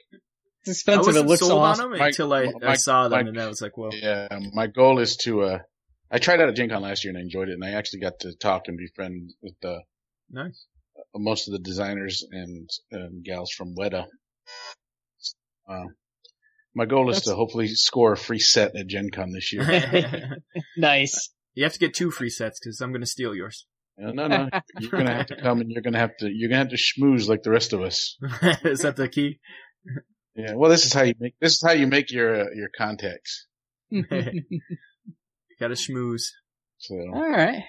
[0.63, 1.05] It's I expensive.
[1.07, 1.85] wasn't It looks sold awesome.
[1.85, 4.27] on them My- until I, I saw them, my- and I was like, well, Yeah,
[4.53, 5.41] my goal is to.
[5.43, 5.59] uh
[6.13, 8.01] I tried out at Gen Con last year and I enjoyed it, and I actually
[8.01, 9.77] got to talk and befriend with uh,
[10.29, 10.65] nice.
[11.15, 14.07] most of the designers and um, gals from Weta.
[15.69, 15.85] Uh,
[16.75, 19.63] my goal is to hopefully score a free set at Gen Con this year.
[20.77, 21.29] Nice.
[21.53, 23.65] you have to get two free sets because I'm going to steal yours.
[23.97, 24.49] no, no, no.
[24.79, 27.27] You're gonna have to come and you're gonna have to you're gonna have to schmooze
[27.29, 28.17] like the rest of us.
[28.63, 29.39] is that the key?
[30.35, 30.53] Yeah.
[30.55, 33.47] Well, this is how you make this is how you make your uh, your contacts.
[33.91, 36.23] Got to schmooze.
[36.77, 37.63] So All right.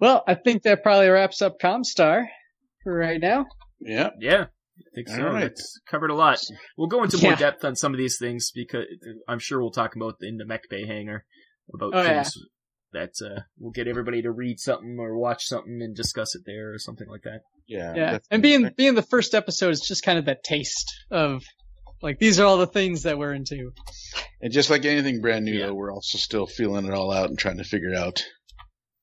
[0.00, 2.26] Well, I think that probably wraps up Comstar
[2.82, 3.46] for right now.
[3.80, 4.10] yeah.
[4.18, 5.22] Yeah, I think so.
[5.26, 5.42] All right.
[5.42, 6.38] That's covered a lot.
[6.76, 7.36] We'll go into more Yeah.
[7.38, 8.84] depth on some of these things because
[9.28, 11.24] I'm sure we'll talk about in the Mech Bay hangar
[11.72, 12.22] about Oh, yeah.
[12.22, 12.32] things
[12.92, 16.72] that uh, we'll get everybody to read something or watch something and discuss it there
[16.72, 17.40] or something like that.
[17.66, 17.88] Yeah.
[17.94, 18.04] Yeah.
[18.04, 18.28] definitely.
[18.30, 21.42] And being being the first episode is just kind of that taste of
[22.04, 23.72] like these are all the things that we're into.
[24.40, 25.66] And just like anything brand new, Yeah.
[25.66, 28.24] though, we're also still feeling it all out and trying to figure out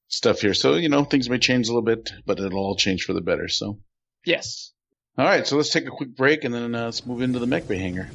[0.07, 0.53] stuff here.
[0.53, 3.21] So, you know, things may change a little bit, but it'll all change for the
[3.21, 3.47] better.
[3.47, 3.79] So,
[4.25, 4.71] Yes.
[5.17, 5.45] all right.
[5.47, 7.77] So let's take a quick break and then uh, let's move into the Mech Bay
[7.77, 8.09] hangar.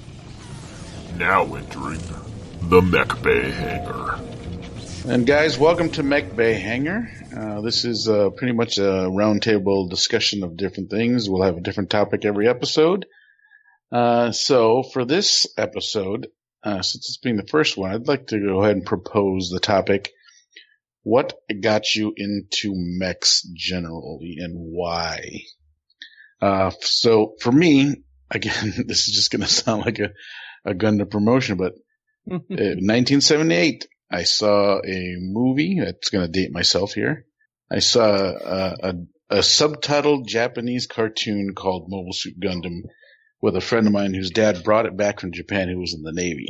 [1.18, 2.00] Now entering
[2.62, 4.20] the Mech Bay Hangar.
[5.08, 7.08] And guys, welcome to Mech Bay Hangar.
[7.36, 11.28] Uh, this is uh, pretty much a roundtable discussion of different things.
[11.30, 13.06] We'll have a different topic every episode.
[13.92, 16.28] Uh, so for this episode,
[16.62, 19.60] uh, since it's being the first one, I'd like to go ahead and propose the
[19.60, 20.12] topic:
[21.02, 25.42] What got you into mechs generally, and why?
[26.40, 30.10] Uh, so for me, again, this is just going to sound like a
[30.66, 31.72] a Gundam promotion, but
[32.30, 35.80] uh, 1978, I saw a movie.
[35.80, 37.24] That's going to date myself here.
[37.70, 38.94] I saw a, a,
[39.30, 42.82] a subtitled Japanese cartoon called Mobile Suit Gundam
[43.40, 46.02] with a friend of mine whose dad brought it back from Japan who was in
[46.02, 46.48] the Navy.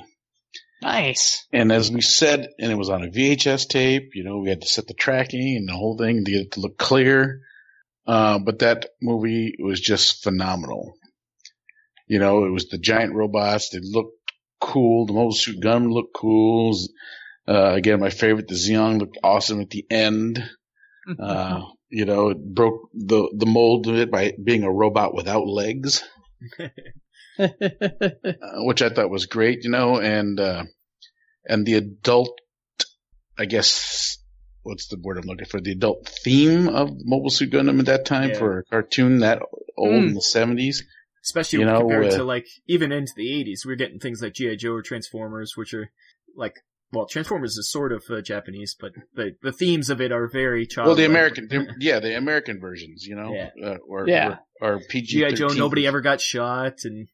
[0.82, 1.46] nice.
[1.52, 4.62] And as we said, and it was on a VHS tape, you know, we had
[4.62, 7.40] to set the tracking and the whole thing to get it to look clear.
[8.06, 10.94] Uh, but that movie was just phenomenal.
[12.06, 13.70] You know, it was the giant robots.
[13.70, 14.14] They looked
[14.60, 15.06] cool.
[15.06, 16.78] The Mobile Suit Gundam looked cool.
[17.48, 20.42] Uh, again, my favorite, the Zeong looked awesome at the end.
[21.20, 25.46] Uh, you know, it broke the, the mold of it by being a robot without
[25.46, 26.02] legs
[27.38, 27.48] uh,
[28.64, 30.64] which I thought was great, you know, and uh,
[31.44, 32.38] and the adult,
[33.38, 34.18] I guess,
[34.62, 35.60] what's the word I'm looking for?
[35.60, 38.38] The adult theme of Mobile Suit Gundam at that time Yeah.
[38.38, 39.42] for a cartoon that
[39.76, 40.08] old Mm.
[40.08, 40.82] in the 70s.
[41.24, 44.34] Especially You know, compared uh, to like even into the 80s, we're getting things like
[44.34, 45.90] GI Joe or Transformers, which are
[46.36, 46.60] like
[46.92, 50.66] well, Transformers is sort of uh, Japanese, but the the themes of it are very
[50.66, 50.86] child.
[50.86, 53.50] Well, the American, the- yeah, the American versions, you know, Yeah.
[53.62, 54.36] uh, or, Yeah.
[54.60, 55.06] or, or PG.
[55.20, 57.08] GI Joe, nobody ever got shot, and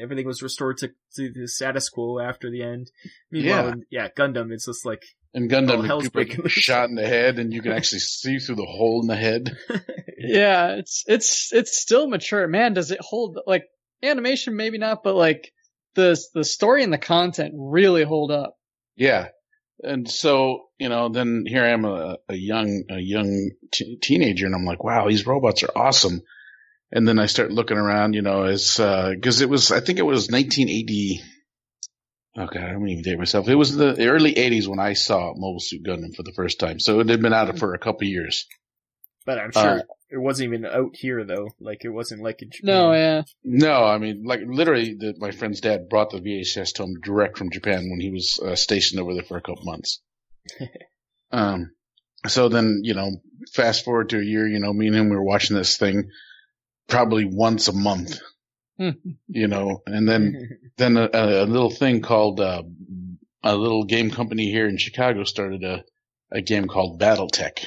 [0.00, 2.90] everything was restored to, to the status quo after the end.
[3.30, 3.72] Meanwhile, Yeah.
[3.72, 6.52] in- yeah, Gundam, it's just like And Gundam, Oh, hell's people breaking get loose.
[6.70, 9.56] shot in the head, and you can actually see through the hole in the head.
[10.18, 12.46] yeah, it's it's it's still mature.
[12.46, 13.64] Man, does it hold like
[14.02, 14.54] animation?
[14.56, 15.50] Maybe not, but like
[15.94, 18.56] the the story and the content really hold up.
[18.96, 19.28] Yeah.
[19.82, 24.46] And so, you know, then here I am a, a young, a young t- teenager
[24.46, 26.22] and I'm like, wow, these robots are awesome.
[26.92, 29.98] And then I start looking around, you know, as, uh, cause it was, I think
[29.98, 31.22] it was 1980.
[32.38, 32.58] Okay.
[32.60, 33.48] I don't even date myself.
[33.48, 36.78] It was the early 80s when I saw Mobile Suit Gundam for the first time.
[36.78, 38.46] So it had been out for a couple years.
[39.24, 41.48] But I'm sure Uh, it wasn't even out here though.
[41.60, 42.66] Like it wasn't like in Japan.
[42.66, 46.82] No, yeah, No, I mean, like literally, the, my friend's dad brought the VHS to
[46.84, 50.00] him direct from Japan when he was uh, stationed over there for a couple months.
[51.32, 51.72] um,
[52.26, 53.10] so then, you know,
[53.52, 56.10] fast forward to a year, you know, me and him we were watching this thing
[56.88, 58.18] probably once a month,
[58.78, 62.62] you know, and then then a, a little thing called uh,
[63.42, 65.84] a little game company here in Chicago started a
[66.30, 67.64] a game called BattleTech,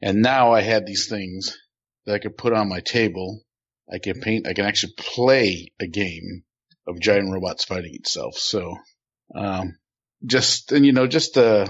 [0.00, 1.56] and now I had these things
[2.06, 3.42] that I could put on my table.
[3.90, 4.46] I can paint.
[4.46, 6.44] I can actually play a game
[6.86, 8.36] of giant robots fighting itself.
[8.36, 8.76] So,
[9.34, 9.78] um,
[10.24, 11.68] just and you know, just the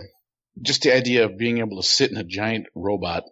[0.60, 3.24] just the idea of being able to sit in a giant robot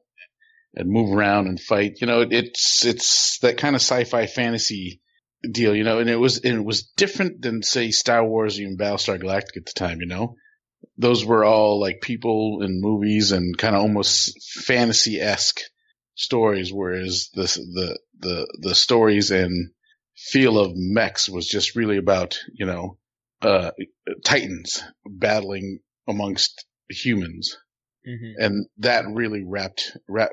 [0.74, 2.00] and move around and fight.
[2.00, 5.00] You know, it's it's that kind of sci-fi fantasy
[5.50, 8.62] deal, you know, and it was and it was different than say Star Wars or
[8.62, 10.37] even Battlestar Galactica at the time, you know.
[10.99, 15.61] Those were all like people in movies and kind of almost fantasy esque
[16.14, 19.70] stories, whereas the the the the stories and
[20.16, 22.99] feel of mechs was just really about you know
[23.42, 23.70] uh,
[24.25, 27.57] titans battling amongst humans,
[28.09, 28.42] Mm-hmm.
[28.42, 30.31] and that really wrapped wrap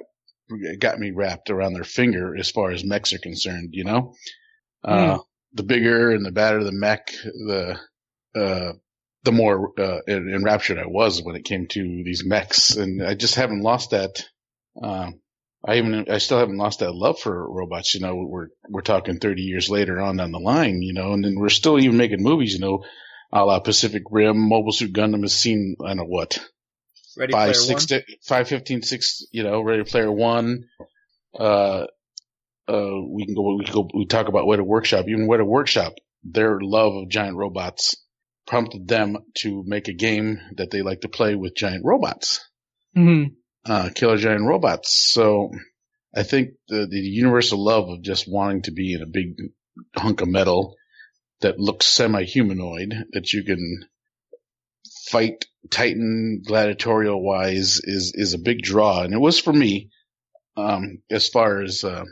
[0.77, 3.69] got me wrapped around their finger as far as mechs are concerned.
[3.71, 4.13] You know,
[4.83, 5.17] uh,
[5.53, 7.79] the bigger and the badder the mech, the
[8.35, 8.73] uh,
[9.23, 13.35] the more uh, enraptured I was when it came to these mechs, and I just
[13.35, 14.25] haven't lost that.
[14.81, 15.11] Uh,
[15.65, 17.93] I even I still haven't lost that love for robots.
[17.93, 20.81] You know, we're we're talking 30 years later on down the line.
[20.81, 22.53] You know, and then we're still even making movies.
[22.53, 22.83] You know,
[23.31, 26.39] a la Pacific Rim, Mobile Suit Gundam has seen I don't know what
[27.17, 28.01] Ready five, Player six, One.
[28.23, 30.65] five, fifteen, six, you know, Ready Player One.
[31.37, 31.85] Uh,
[32.67, 35.93] uh, we can go, we can go, we talk about Weta Workshop, even Weta Workshop,
[36.23, 37.95] their love of giant robots
[38.45, 42.39] prompted them to make a game that they like to play with giant robots,
[42.95, 43.23] hmm
[43.65, 44.93] uh, killer giant robots.
[44.93, 45.51] So
[46.13, 49.35] I think the, the universal love of just wanting to be in a big
[49.95, 50.75] hunk of metal
[51.41, 53.85] that looks semi-humanoid that you can
[55.09, 59.89] fight Titan gladiatorial wise is is a big draw, and it was for me.
[60.55, 62.03] Um, as far as uh,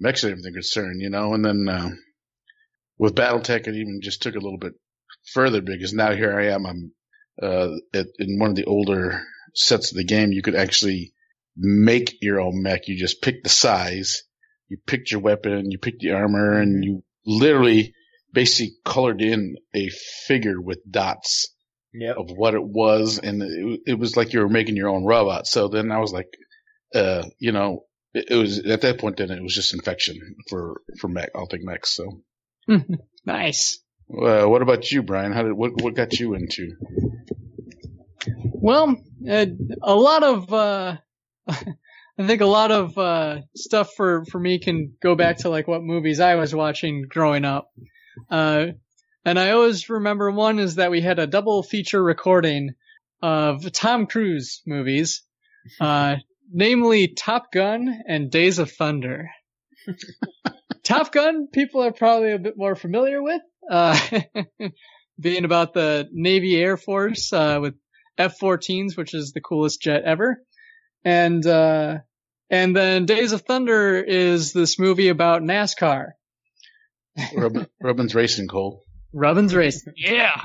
[0.00, 1.90] mechs and everything concerned, you know, and then uh,
[2.96, 4.72] with BattleTech, it even just took a little bit
[5.32, 6.66] further because now here I am.
[6.66, 6.92] I'm
[7.42, 9.22] uh, at, in one of the older
[9.54, 10.32] sets of the game.
[10.32, 11.12] You could actually
[11.56, 12.88] make your own mech.
[12.88, 14.22] You just pick the size,
[14.68, 17.94] you picked your weapon, you picked the armor, and you literally
[18.32, 19.88] basically colored in a
[20.26, 21.48] figure with dots
[21.94, 22.16] Yep.
[22.16, 25.46] of what it was, and it, it was like you were making your own robot.
[25.46, 26.28] So then I was like,
[26.94, 29.18] uh, you know, it, it was at that point.
[29.18, 31.28] Then it was just infection for for mech.
[31.34, 31.94] I'll take mechs.
[31.94, 32.22] So,
[33.26, 33.78] Nice.
[34.10, 35.32] Uh, what about you, Brian?
[35.32, 36.76] How did what what got you into?
[38.62, 38.96] Well,
[39.28, 39.46] uh,
[39.82, 40.96] a lot of, uh,
[41.48, 45.66] I think a lot of, uh, stuff for, for me can go back to like
[45.66, 47.72] what movies I was watching growing up.
[48.30, 48.66] Uh,
[49.24, 52.74] and I always remember one is that we had a double feature recording
[53.20, 55.22] of Tom Cruise movies,
[55.80, 56.16] uh,
[56.52, 59.28] namely Top Gun and Days of Thunder.
[60.84, 63.98] Top Gun, people are probably a bit more familiar with, uh,
[65.20, 67.74] being about the Navy Air Force, uh, with
[68.18, 70.42] F-14s, which is the coolest jet ever.
[71.04, 71.98] And, uh,
[72.50, 76.10] and then Days of Thunder is this movie about NASCAR.
[77.34, 78.82] Robin, Robin's Racing Cole.
[79.12, 80.40] Robin's racing, Yeah.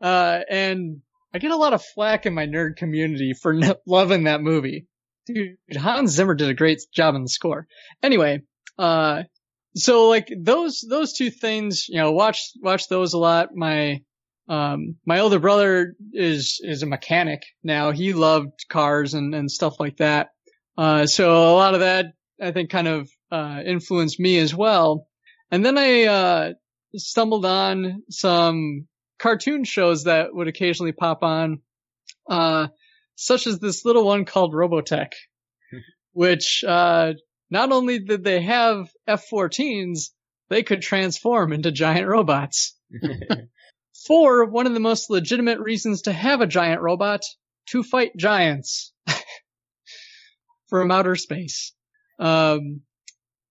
[0.00, 1.00] Uh, and
[1.34, 4.86] I get a lot of flack in my nerd community for n- loving that movie.
[5.26, 7.66] Dude, Hans Zimmer did a great job on the score.
[8.02, 8.42] Anyway,
[8.78, 9.24] uh,
[9.76, 13.54] so like those, those two things, you know, watch, watch those a lot.
[13.54, 14.00] My,
[14.48, 17.90] um, my older brother is, is a mechanic now.
[17.92, 20.28] He loved cars and, and stuff like that.
[20.78, 22.06] Uh, so a lot of that,
[22.40, 25.08] I think kind of, uh, influenced me as well.
[25.50, 26.52] And then I, uh,
[26.94, 28.86] stumbled on some
[29.18, 31.60] cartoon shows that would occasionally pop on,
[32.28, 32.68] uh,
[33.16, 35.12] such as this little one called Robotech,
[36.12, 37.14] which, uh,
[37.50, 40.10] not only did they have F-14s,
[40.48, 42.76] they could transform into giant robots.
[44.06, 47.22] For one of the most legitimate reasons to have a giant robot,
[47.70, 48.92] to fight giants
[50.68, 51.72] from outer space.
[52.18, 52.82] Um,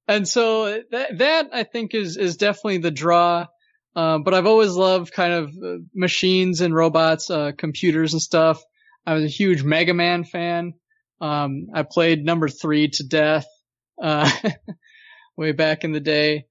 [0.07, 3.47] and so that, that I think is, is definitely the draw.
[3.95, 8.61] Um, but I've always loved kind of uh, machines and robots, uh, computers and stuff.
[9.05, 10.73] I was a huge Mega Man fan.
[11.21, 13.45] Um, I played number three to death,
[14.01, 14.29] uh,
[15.37, 16.45] way back in the day.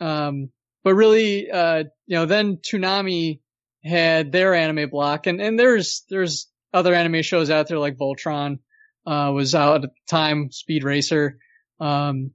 [0.00, 0.50] Um,
[0.84, 3.40] but really, uh, you know, then Toonami
[3.84, 8.58] had their anime block and, and there's, there's other anime shows out there like Voltron,
[9.06, 11.38] uh, was out at the time, Speed Racer.
[11.80, 12.32] Um,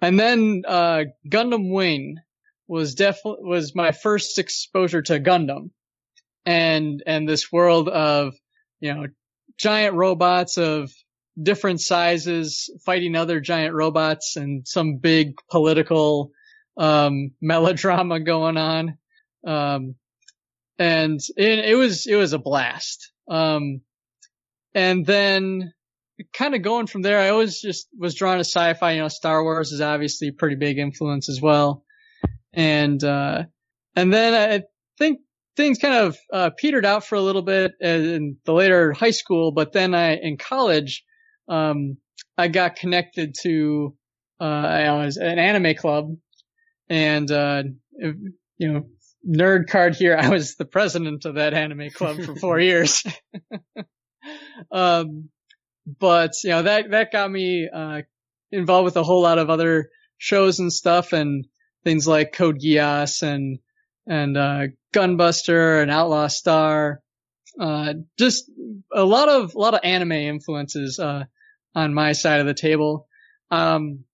[0.00, 2.16] and then, uh, Gundam Wing
[2.68, 5.70] was definitely, was my first exposure to Gundam
[6.44, 8.34] and, and this world of,
[8.80, 9.06] you know,
[9.58, 10.90] giant robots of
[11.40, 16.32] different sizes fighting other giant robots and some big political,
[16.76, 18.98] um, melodrama going on.
[19.46, 19.94] Um,
[20.78, 23.12] and it, it was, it was a blast.
[23.30, 23.82] Um,
[24.74, 25.72] and then
[26.32, 28.92] kind of going from there, I always just was drawn to sci-fi.
[28.92, 31.84] You know, Star Wars is obviously a pretty big influence as well.
[32.52, 33.44] And, uh,
[33.96, 34.64] and then I
[34.98, 35.20] think
[35.56, 39.52] things kind of, uh, petered out for a little bit in the later high school,
[39.52, 41.04] but then I, in college,
[41.48, 41.96] um,
[42.36, 43.94] I got connected to,
[44.40, 46.16] uh, I was an anime club
[46.88, 47.62] and, uh,
[47.98, 48.86] you know,
[49.26, 50.16] nerd card here.
[50.20, 53.04] I was the president of that anime club for four years.
[54.72, 55.28] um,
[55.98, 58.02] but you know that that got me uh,
[58.50, 61.46] involved with a whole lot of other shows and stuff, and
[61.84, 63.58] things like Code Geass and
[64.06, 67.00] and uh, Gunbuster and Outlaw Star.
[67.60, 68.50] Uh, just
[68.92, 71.24] a lot of a lot of anime influences uh,
[71.74, 73.08] on my side of the table.
[73.50, 74.04] Um,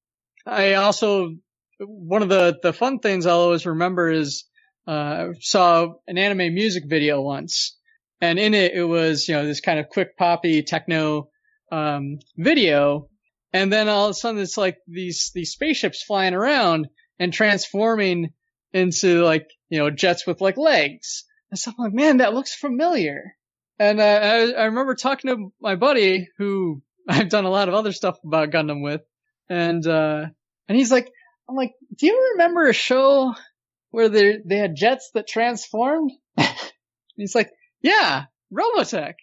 [0.47, 1.35] I also
[1.81, 4.45] one of the the fun things I'll always remember is
[4.87, 7.77] uh, saw an anime music video once,
[8.21, 11.29] and in it it was you know this kind of quick poppy techno
[11.71, 13.09] um, video,
[13.53, 16.89] and then all of a sudden it's like these these spaceships flying around
[17.19, 18.31] and transforming
[18.73, 21.75] into like you know jets with like legs and stuff.
[21.79, 23.35] I'm like, man, that looks familiar.
[23.79, 26.83] And uh, I, I remember talking to my buddy who
[27.21, 29.03] I've done a lot of other stuff about Gundam with,
[29.49, 30.27] and uh,
[30.69, 31.11] and he's like,
[31.49, 33.35] I'm like, do you remember a show
[33.91, 36.13] where they they had jets that transformed?
[37.17, 37.51] he's like,
[37.83, 39.15] yeah, Robotech.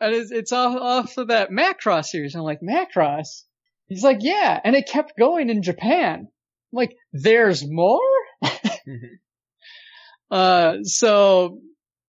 [0.00, 2.34] And it's, it's off, off of that Macross series.
[2.34, 3.42] And I'm like, Macross?
[3.86, 4.58] He's like, yeah.
[4.62, 6.20] And it kept going in Japan.
[6.20, 6.26] I'm
[6.72, 8.00] like, there's more?
[10.30, 11.58] uh, so,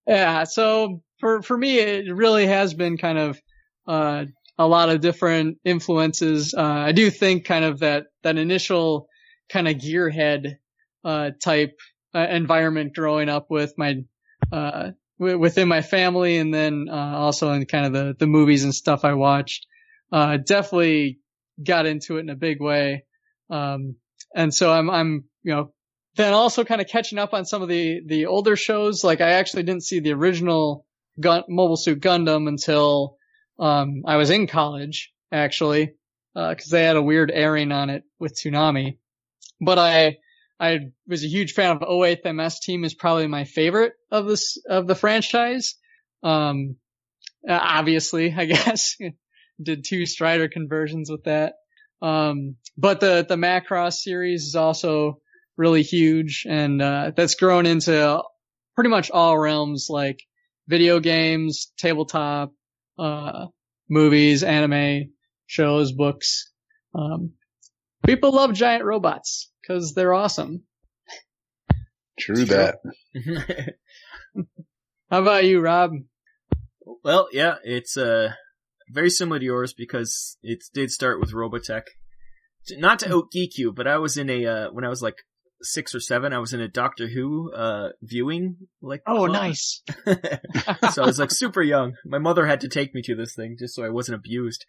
[0.08, 3.42] yeah, so for, for me, it really has been kind of,
[3.88, 4.26] uh,
[4.66, 6.54] a lot of different influences.
[6.58, 9.08] Uh, I do think kind of that, that initial
[9.50, 10.56] kind of gearhead,
[11.04, 11.78] uh, type,
[12.14, 14.04] uh, environment growing up with my,
[14.52, 14.92] uh,
[15.22, 19.06] within my family and then uh, also in kind of the the movies and stuff
[19.06, 19.68] I watched.
[20.12, 21.20] Uh, definitely
[21.64, 23.06] got into it in a big way.
[23.50, 23.96] Um,
[24.36, 25.74] and so I'm I'm you know
[26.16, 29.04] then also kind of catching up on some of the the older shows.
[29.04, 30.86] Like I actually didn't see the original
[31.20, 33.18] Gun- Mobile Suit Gundam until
[33.60, 35.96] um, I was in college actually
[36.36, 38.98] uh, they had a weird airing on it with Toonami,
[39.60, 40.18] But I
[40.60, 44.58] I was a huge fan of 08 MS team is probably my favorite of this,
[44.70, 45.76] of the franchise.
[46.22, 46.76] Um,
[47.50, 48.96] obviously, I guess,
[49.62, 51.56] did two Strider conversions with that.
[52.00, 55.20] Um, but the, the Macross series is also
[55.58, 58.22] really huge and, uh, that's grown into
[58.76, 60.22] pretty much all realms like
[60.68, 62.54] video games, tabletop,
[63.02, 63.48] uh,
[63.90, 65.14] movies, anime,
[65.48, 66.52] shows, books.
[66.94, 67.34] Um,
[68.06, 70.64] people love giant robots because they're awesome.
[72.20, 72.76] True that.
[75.10, 75.92] How about you, Rob?
[77.04, 78.34] Well, yeah, it's uh
[78.90, 81.84] very similar to yours because it did start with Robotech.
[82.72, 85.18] Not to out geek you, but I was in a uh, when I was like
[85.62, 89.32] six or seven, I was in a Doctor Who uh viewing like Oh, club.
[89.32, 89.82] nice.
[90.94, 91.94] so I was like super young.
[92.06, 94.66] My mother had to take me to this thing just so I wasn't abused.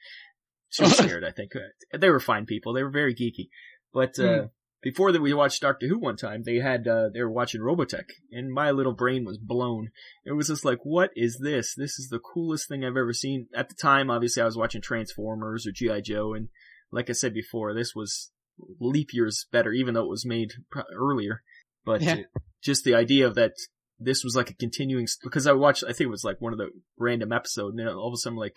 [0.70, 1.52] She was scared, I think.
[1.96, 2.72] They were fine people.
[2.72, 3.48] They were very geeky.
[3.92, 4.50] But uh mm
[4.82, 8.06] before that we watched Doctor Who one time, they had uh, they were watching Robotech,
[8.32, 9.90] and my little brain was blown.
[10.26, 11.74] It was just like, what is this?
[11.76, 13.46] This is the coolest thing I've ever seen.
[13.54, 16.48] At the time, obviously, I was watching Transformers or GI Joe, and
[16.90, 18.32] like I said before, this was
[18.80, 20.52] leap years better, even though it was made
[20.94, 21.42] earlier.
[21.84, 22.16] But yeah.
[22.62, 23.52] just the idea of that
[23.98, 26.58] this was like a continuing because I watched, I think it was like one of
[26.58, 28.56] the random episodes, and then all of a sudden, like,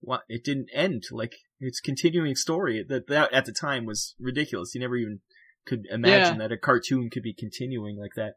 [0.00, 0.22] what?
[0.28, 1.04] It didn't end.
[1.10, 4.74] Like it's continuing story that that at the time was ridiculous.
[4.74, 5.20] You never even
[5.66, 6.48] could imagine yeah.
[6.48, 8.34] that a cartoon could be continuing like that.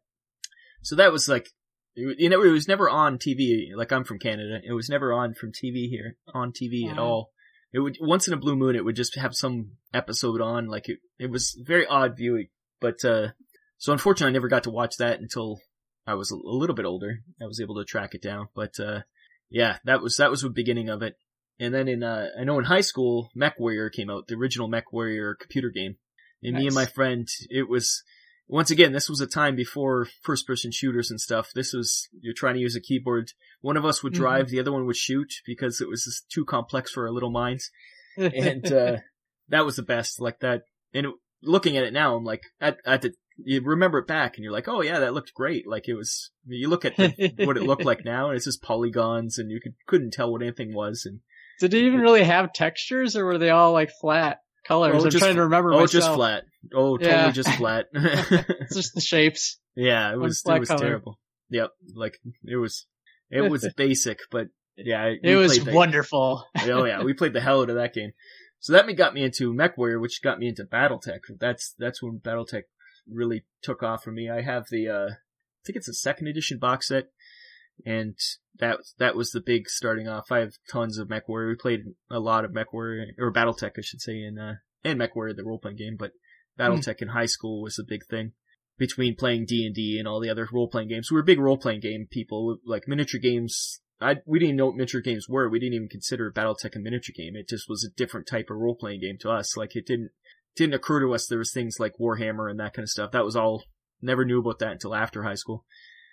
[0.82, 1.50] So that was like,
[1.96, 3.68] you know, it was never on TV.
[3.76, 7.04] Like I'm from Canada, it was never on from TV here on TV at uh-huh.
[7.04, 7.32] all.
[7.72, 10.68] It would once in a blue moon, it would just have some episode on.
[10.68, 12.48] Like it, it was very odd viewing.
[12.82, 13.30] But uh,
[13.78, 15.60] so unfortunately, I never got to watch that until
[16.08, 17.20] I was a little bit older.
[17.42, 18.48] I was able to track it down.
[18.56, 19.02] But uh,
[19.50, 21.16] yeah, that was that was the beginning of it.
[21.60, 24.68] And then in uh, I know in high school, Mech Warrior came out, the original
[24.68, 25.98] Mech Warrior computer game.
[26.42, 26.62] And nice.
[26.62, 28.04] me and my friend, it was,
[28.50, 31.52] once again, this was a time before first person shooters and stuff.
[31.54, 33.32] This was, you're trying to use a keyboard.
[33.62, 34.24] One of us would mm-hmm.
[34.24, 34.56] drive, mm-hmm.
[34.56, 37.70] the other one would shoot because it was just too complex for our little minds.
[38.18, 38.97] and, uh,
[39.50, 40.64] that was the best, like that.
[40.95, 44.36] And it, looking at it now, I'm like, at, at the, you remember it back
[44.36, 45.68] and you're like, oh yeah, that looked great.
[45.68, 48.64] Like it was, you look at the, what it looked like now and it's just
[48.64, 51.06] polygons and you could, couldn't tell what anything was.
[51.06, 51.20] And
[51.60, 54.39] did it even really have textures or were they all like flat?
[54.70, 54.94] Colors.
[54.94, 55.74] Oh, I'm just, trying to remember.
[55.74, 55.92] Oh, myself.
[55.92, 56.44] just flat.
[56.74, 57.32] Oh, totally yeah.
[57.32, 57.88] just flat.
[57.94, 59.60] it's just the shapes.
[59.76, 60.80] Yeah, it was it was color.
[60.80, 61.20] terrible.
[61.50, 62.86] Yep, like it was
[63.30, 64.48] it was basic, but
[64.78, 66.46] yeah, it was wonderful.
[66.58, 68.12] Oh yeah, we played the hell out of that game.
[68.60, 71.20] So that me got me into MechWarrior, which got me into BattleTech.
[71.40, 72.64] That's that's when BattleTech
[73.12, 74.30] really took off for me.
[74.30, 77.06] I have the uh I think it's a second edition box set
[77.86, 78.16] and
[78.60, 80.32] that that was the big starting off.
[80.32, 81.50] I have tons of MechWarrior.
[81.50, 85.36] We played a lot of MechWarrior or BattleTech, I should say, in uh, and MechWarrior,
[85.36, 85.96] the role playing game.
[85.98, 86.12] But
[86.60, 87.04] BattleTech mm.
[87.04, 88.34] in high school was a big thing.
[88.80, 91.12] between playing D and D and all the other role playing games.
[91.12, 93.82] We were big role playing game people, like miniature games.
[94.02, 95.50] I we didn't know what miniature games were.
[95.50, 97.36] We didn't even consider BattleTech a miniature game.
[97.36, 99.56] It just was a different type of role playing game to us.
[99.56, 100.12] Like it didn't
[100.56, 103.12] didn't occur to us there was things like Warhammer and that kind of stuff.
[103.12, 103.66] That was all
[104.02, 105.66] never knew about that until after high school.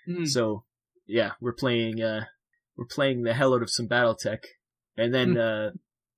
[0.09, 0.27] Mm.
[0.27, 0.65] So
[1.07, 2.25] yeah, we're playing uh
[2.77, 4.41] we're playing the hell out of some BattleTech,
[4.97, 5.71] and then uh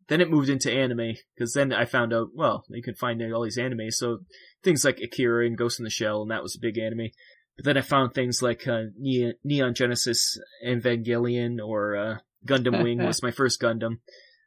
[0.09, 3.45] then it moved into anime because then I found out well you could find all
[3.45, 4.19] these anime so
[4.63, 7.09] things like Akira and Ghost in the Shell and that was a big anime.
[7.57, 12.99] But then I found things like uh, Ne- Neon Genesis Evangelion or uh, Gundam Wing
[13.05, 13.99] was my first Gundam.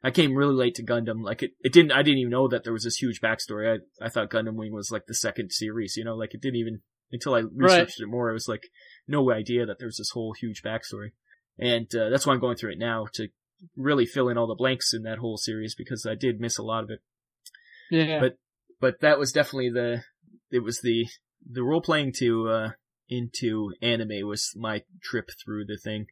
[0.02, 1.22] I came really late to Gundam.
[1.22, 1.92] Like it, it didn't.
[1.92, 3.78] I didn't even know that there was this huge backstory.
[3.78, 5.96] I I thought Gundam Wing was like the second series.
[5.96, 6.80] You know, like it didn't even
[7.12, 8.30] until I researched it more.
[8.30, 8.62] I was like,
[9.08, 11.12] no idea that there's this whole huge backstory.
[11.58, 13.28] And uh, that's why I'm going through it now to
[13.76, 16.62] really fill in all the blanks in that whole series because I did miss a
[16.62, 17.00] lot of it.
[17.90, 18.20] yeah.
[18.20, 18.38] but-
[18.80, 20.02] But that was definitely the
[20.50, 21.06] it was the
[21.48, 22.70] the role playing to uh
[23.08, 26.06] into anime was my trip through the thing.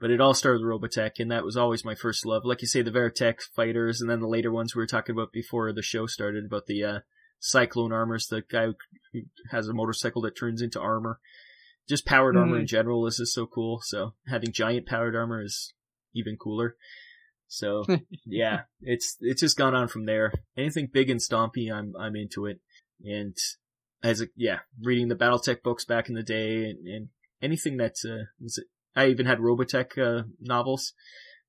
[0.00, 2.42] But it all started with Robotech, and that was always my first love.
[2.44, 5.32] Like you say, the Veritech fighters, and then the later ones we were talking about
[5.32, 6.98] before the show started about the uh,
[7.40, 8.66] Cyclone armors, the guy
[9.12, 11.20] who has a motorcycle that turns into armor.
[11.88, 13.80] Just powered armor in general This is just so cool.
[13.82, 15.74] So having giant powered armor is
[16.14, 16.76] even cooler.
[17.48, 17.84] So
[18.26, 20.32] yeah, it's it's just gone on from there.
[20.56, 22.60] Anything big and stompy, I'm I'm into it.
[23.04, 23.36] And
[24.02, 27.08] as a yeah, reading the BattleTech books back in the day, and, and
[27.42, 28.66] anything that uh, was it.
[28.96, 30.92] I even had Robotech uh, novels,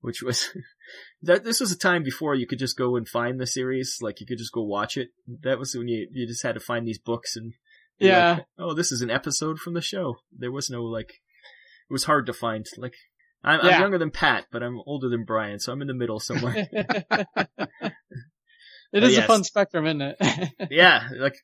[0.01, 0.49] which was
[1.21, 4.19] that this was a time before you could just go and find the series, like
[4.19, 5.09] you could just go watch it.
[5.43, 7.53] That was when you you just had to find these books and
[7.99, 8.33] Yeah.
[8.33, 10.15] like, oh, this is an episode from the show.
[10.37, 12.65] There was no like, it was hard to find.
[12.77, 12.95] Like,
[13.43, 16.19] I'm, I'm younger than Pat, but I'm older than Brian, so I'm in the middle
[16.19, 16.67] somewhere.
[18.95, 19.25] It is yes.
[19.25, 20.51] a fun spectrum, isn't it?
[20.71, 21.35] yeah, like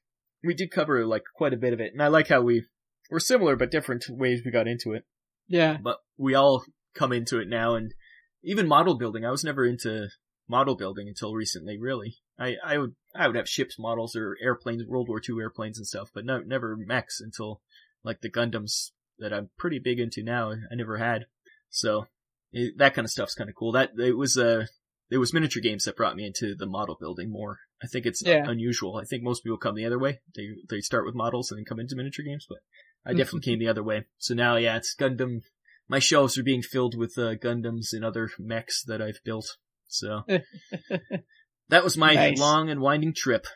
[0.41, 2.65] we did cover like quite a bit of it, and I like how we
[3.09, 5.03] were similar but different ways we got into it.
[5.49, 5.77] yeah.
[5.81, 6.63] But we all
[6.95, 7.93] come into it now, and
[8.41, 9.25] even model building.
[9.25, 10.07] I was never into
[10.47, 11.77] model building until recently.
[11.77, 15.77] Really, I I would I would have ships models or airplanes, World War II airplanes
[15.77, 17.61] and stuff, but no, never mechs until
[18.03, 20.51] like the Gundams that I'm pretty big into now.
[20.51, 21.25] I never had,
[21.69, 22.07] so
[22.51, 23.73] it, that kind of stuff's kind of cool.
[23.73, 24.65] That it was uh
[25.09, 27.59] it was miniature games that brought me into the model building more.
[27.83, 28.49] I think it's Yeah.
[28.49, 28.95] unusual.
[28.97, 30.21] I think most people come the other way.
[30.35, 32.59] They they start with models and then come into miniature games, but
[33.05, 33.17] I Mhm.
[33.17, 34.05] definitely came the other way.
[34.19, 35.41] So now, yeah, it's Gundam.
[35.87, 39.57] My shelves are being filled with uh, Gundams and other mechs that I've built.
[39.87, 40.23] So
[41.71, 42.39] that was my Nice.
[42.39, 43.47] long and winding trip.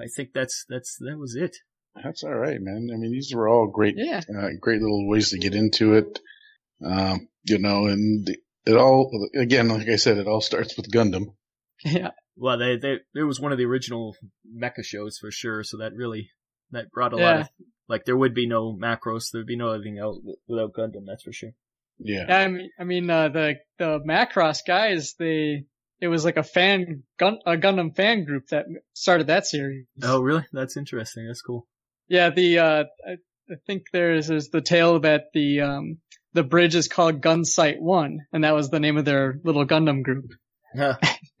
[0.00, 1.56] I think that's that's that was it.
[2.02, 2.88] That's all right, man.
[2.92, 4.20] I mean, these were all great, Yeah.
[4.38, 6.18] uh, great little ways to get into it.
[6.84, 8.28] Um, you know, and
[8.66, 11.26] it all, again, like I said, it all starts with Gundam.
[11.84, 12.10] Yeah.
[12.36, 14.16] Well, they they it was one of the original
[14.50, 15.62] mecha shows for sure.
[15.62, 16.30] So that really
[16.70, 17.48] that brought a lot of
[17.88, 21.04] like there would be no Macross, there would be no anything else without Gundam.
[21.06, 21.50] That's for sure.
[21.98, 22.24] Yeah.
[22.28, 25.64] I mean, I mean, uh, the, the Macross guys, they,
[26.00, 29.86] it was like a fan, gun, a Gundam fan group that started that series.
[30.02, 30.44] Oh, really?
[30.52, 31.26] That's interesting.
[31.26, 31.66] That's cool.
[32.08, 33.12] Yeah, the, uh, I,
[33.50, 35.98] I think there's, there's the tale that the, um,
[36.34, 40.02] the bridge is called Gunsight One, and that was the name of their little Gundam
[40.02, 40.26] group.
[40.76, 40.96] Huh.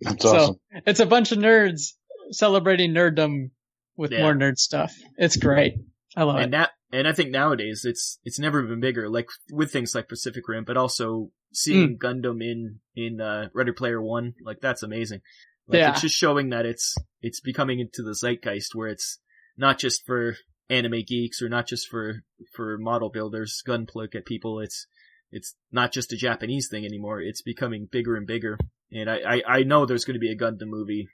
[0.00, 0.56] That's So- awesome.
[0.86, 1.92] It's a bunch of nerds
[2.30, 3.50] celebrating nerddom
[3.96, 4.22] with Yeah.
[4.22, 4.94] more nerd stuff.
[5.16, 5.74] It's great.
[6.16, 6.50] I love and it.
[6.52, 9.08] that and I think nowadays it's it's never been bigger.
[9.08, 12.06] Like with things like Pacific Rim, but also seeing Hmm.
[12.06, 15.20] Gundam in in uh, Ready Player One, like that's amazing.
[15.68, 15.90] Like, Yeah.
[15.90, 19.18] it's just showing that it's it's becoming into the zeitgeist where it's
[19.56, 20.36] not just for
[20.70, 22.22] anime geeks or not just for
[22.54, 24.60] for model builders, gunpla at people.
[24.60, 24.86] It's
[25.32, 27.20] it's not just a Japanese thing anymore.
[27.20, 28.58] It's becoming bigger and bigger.
[28.92, 31.08] And I I, I know there's going to be a Gundam movie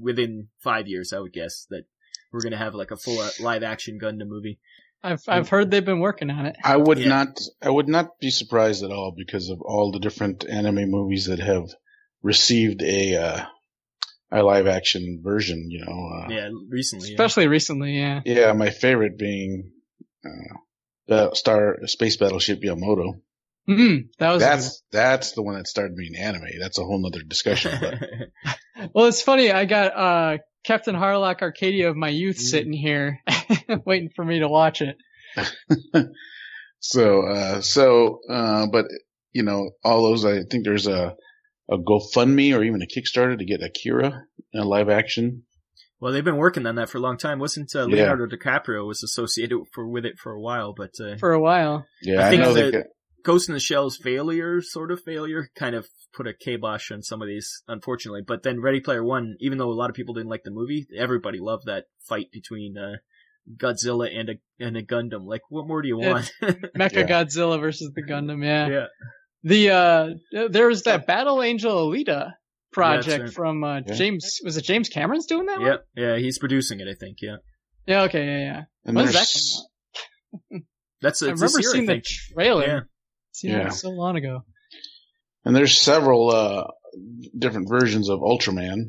[0.00, 1.12] within five years.
[1.12, 1.84] I would guess that
[2.32, 4.58] we're going to have like a full uh, live action Gundam movie.
[5.02, 6.56] I've, I've heard they've been working on it.
[6.64, 7.08] I would Yeah.
[7.08, 11.26] not, I would not be surprised at all because of all the different anime movies
[11.26, 11.68] that have
[12.22, 13.44] received a, uh,
[14.32, 16.08] a live action version, you know.
[16.24, 17.08] Uh, Yeah, recently.
[17.10, 17.14] yeah.
[17.14, 18.20] Especially recently, yeah.
[18.24, 19.70] Yeah, my favorite being,
[20.24, 20.56] uh,
[21.06, 23.14] the Star Space Battleship Yamato.
[23.68, 26.48] mm that was That's, that's the one that started being anime.
[26.58, 28.02] That's a whole nother discussion, but
[28.94, 29.50] Well, it's funny.
[29.50, 32.40] I got uh Captain Harlock Arcadia of my youth Mm.
[32.40, 33.20] sitting here,
[33.86, 34.96] waiting for me to watch it.
[36.80, 38.86] so, uh, so, uh, but,
[39.32, 41.14] you know, all those, I think there's a,
[41.70, 44.22] a GoFundMe or even a Kickstarter to get Akira
[44.52, 45.42] in live action.
[46.00, 47.38] well, they've been working on that for a long time.
[47.38, 47.96] Wasn't uh, Yeah.
[48.10, 51.86] Leonardo DiCaprio was associated for with it for a while, but uh, for a while.
[52.02, 52.86] Yeah, I I, think know they that- got,
[53.26, 57.20] Ghost in the Shell's failure, sort of failure, kind of put a kibosh on some
[57.20, 58.22] of these, unfortunately.
[58.26, 60.86] But then Ready Player One, even though a lot of people didn't like the movie,
[60.96, 62.92] everybody loved that fight between uh,
[63.56, 65.26] Godzilla and a and a Gundam.
[65.26, 66.30] Like, what more do you want?
[66.42, 67.06] Mecha Yeah.
[67.24, 68.44] Godzilla versus the Gundam.
[68.44, 68.68] Yeah.
[68.68, 68.86] yeah,
[69.42, 72.32] The uh, there was that Battle Angel Alita
[72.72, 73.32] project right.
[73.32, 73.94] from uh, Yeah.
[73.94, 74.38] James.
[74.44, 75.58] Was it James Cameron's doing that?
[75.60, 75.66] one?
[75.66, 76.16] yeah, yeah.
[76.18, 77.18] He's producing it, I think.
[77.22, 77.36] Yeah,
[77.86, 78.02] Yeah.
[78.02, 78.24] Okay.
[78.24, 78.38] Yeah.
[78.38, 78.62] Yeah.
[78.84, 79.62] And When does that there's-
[80.50, 80.62] come out?
[81.02, 82.04] that's I it's remember this year, I seeing the think.
[82.34, 82.88] trailer.
[83.42, 83.50] Yeah.
[83.50, 83.66] Seen Yeah.
[83.68, 84.42] it so long ago.
[85.44, 86.64] And there's several uh,
[87.38, 88.86] different versions of Ultraman.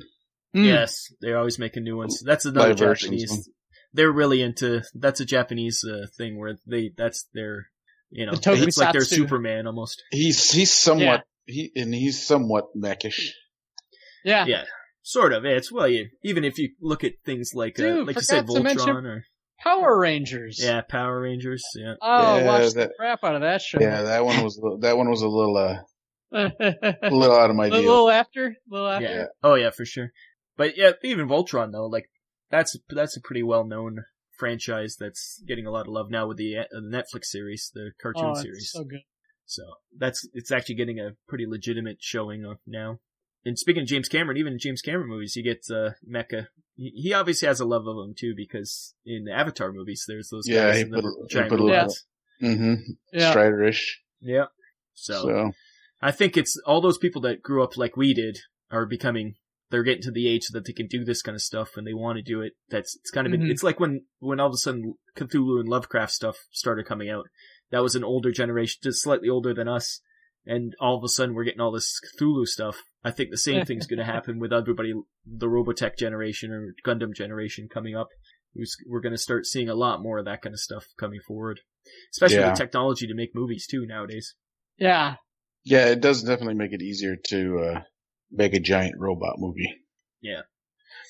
[0.55, 0.65] Mm.
[0.65, 2.23] Yes, they're always making new ones.
[2.25, 3.29] That's another Live Japanese.
[3.31, 3.51] huh?
[3.93, 4.83] They're really into.
[4.95, 6.91] That's a Japanese uh, thing where they.
[6.97, 7.67] That's their.
[8.09, 9.01] You know, The it's like their.
[9.01, 10.01] Superman almost.
[10.11, 13.29] He's he's somewhat he and he's somewhat mechish.
[14.23, 14.45] Yeah.
[14.45, 14.63] Yeah,
[15.03, 15.45] sort of.
[15.45, 18.45] It's well, you, even if you look at things like, uh, Dude, like you said,
[18.47, 19.23] forgot to mention- Voltron or
[19.63, 20.59] Power Rangers.
[20.61, 21.63] yeah, Power Rangers.
[21.75, 23.79] Yeah, Oh, Yeah, watch that- the crap out of that show.
[23.81, 25.77] Yeah, that one was that one was a little uh,
[26.31, 26.51] a
[27.03, 27.79] a little out of my deal.
[27.81, 29.05] little after, a little after.
[29.07, 29.23] yeah.
[29.43, 30.11] Oh yeah, for sure.
[30.57, 32.09] But yeah, even Voltron though, like
[32.51, 34.05] that's that's a pretty well known
[34.37, 38.33] franchise that's getting a lot of love now with the, uh, Netflix series, the cartoon
[38.35, 38.69] Oh, series.
[38.71, 39.01] so good.
[39.45, 39.63] So
[39.97, 42.99] that's it's actually getting a pretty legitimate showing of now.
[43.45, 46.47] And speaking of James Cameron, even James Cameron movies, you get uh, Mecha.
[46.77, 50.29] He he obviously has a love of them too, because in the Avatar movies, there's
[50.29, 51.95] those Yeah, guys in the put a- he giant put a little-
[52.41, 52.73] Mm-hmm.
[53.11, 53.31] Yeah.
[53.31, 54.01] Strider-ish.
[54.21, 54.45] Yeah.
[54.93, 55.51] So, So
[56.01, 58.37] I think it's all those people that grew up like we did
[58.71, 59.35] are becoming.
[59.71, 61.93] They're getting to the age that they can do this kind of stuff and they
[61.95, 62.53] want to do it.
[62.69, 63.49] That's it's kind of been, Mhm.
[63.51, 67.25] it's like when when all of a sudden Cthulhu and Lovecraft stuff started coming out.
[67.71, 69.99] That was an older generation, just slightly older than us,
[70.45, 72.83] and all of a sudden we're getting all this Cthulhu stuff.
[73.03, 74.93] I think the same thing's going to happen with everybody,
[75.25, 78.07] the Robotech generation or Gundam generation coming up.
[78.87, 81.59] We're going to start seeing a lot more of that kind of stuff coming forward,
[82.13, 82.49] especially Yeah.
[82.49, 84.33] with technology to make movies too nowadays.
[84.77, 85.15] Yeah.
[85.63, 87.81] yeah, it does definitely make it easier to uh,
[88.31, 89.73] make a giant robot movie.
[90.21, 90.41] Yeah.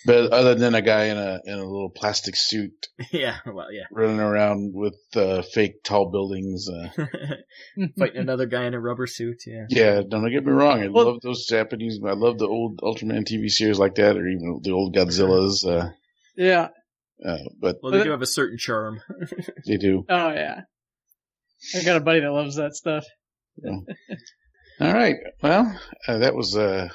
[0.07, 3.83] But other than a guy in a in a little plastic suit yeah, well, yeah.
[3.91, 6.89] running around with uh, fake tall buildings, uh,
[7.99, 9.65] Fighting another guy in a rubber suit, yeah.
[9.69, 10.81] yeah, don't get me wrong.
[10.81, 11.99] I Well- love those Japanese.
[12.05, 15.65] I love the old Ultraman TV series like that, or even the old Godzillas.
[15.67, 15.89] Uh,
[16.37, 16.69] Yeah.
[17.25, 19.01] uh, but Well, they do have a certain charm.
[19.67, 20.05] they do.
[20.09, 20.61] Oh yeah.
[21.75, 23.05] I got a buddy that loves that stuff.
[23.61, 23.79] Yeah.
[24.79, 25.15] All right.
[25.43, 25.77] Well,
[26.07, 26.91] uh, that was a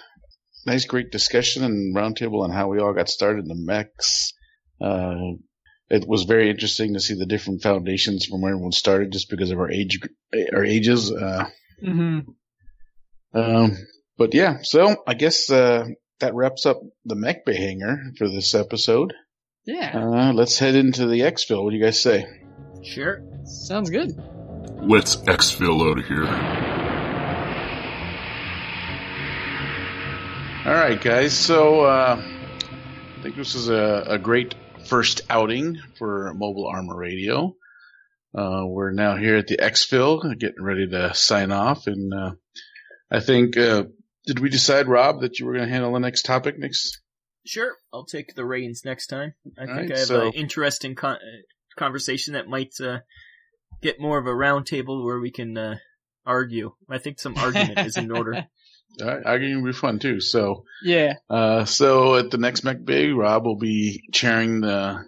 [0.67, 4.33] nice, great discussion and roundtable on how we all got started in the mechs.
[4.81, 5.37] Uh,
[5.89, 9.51] it was very interesting to see the different foundations from where everyone started, just because
[9.51, 10.01] of our age,
[10.55, 11.13] our ages.
[11.13, 11.45] Uh,
[11.85, 12.21] hmm
[13.35, 13.77] um,
[14.19, 15.87] but yeah, so I guess uh,
[16.21, 19.15] that wraps up the mech bay hanger for this episode.
[19.65, 19.93] Yeah.
[19.95, 21.65] Uh, let's head into the exfil.
[21.65, 22.27] What do you guys say?
[22.83, 23.23] Sure.
[23.45, 24.11] Sounds good.
[24.83, 26.72] Let's exfil out of here.
[30.65, 31.37] All right, guys.
[31.37, 34.55] So uh, I think this is a, a great
[34.87, 37.57] first outing for Mobile Armor Radio.
[38.33, 42.33] Uh, we're now here at the Exfil, getting ready to sign off, and uh,
[43.11, 43.85] I think uh,
[44.25, 47.01] did we decide, Rob, that you were going to handle the next topic next?
[47.45, 47.73] Sure.
[47.93, 49.35] I'll take the reins next time.
[49.59, 53.01] I think Alright, I have so- an interesting con- uh, conversation that might uh,
[53.83, 55.79] get more of a roundtable where we can uh,
[56.25, 56.73] argue.
[56.89, 58.47] I think some argument is in order.
[59.01, 60.21] All right, arguing will be fun too.
[60.21, 61.15] So, Yeah.
[61.31, 65.05] uh, so at the next Mech Bay, Rob will be chairing the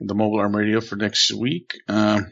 [0.00, 2.26] the Mobile Arm Radio for next week, um,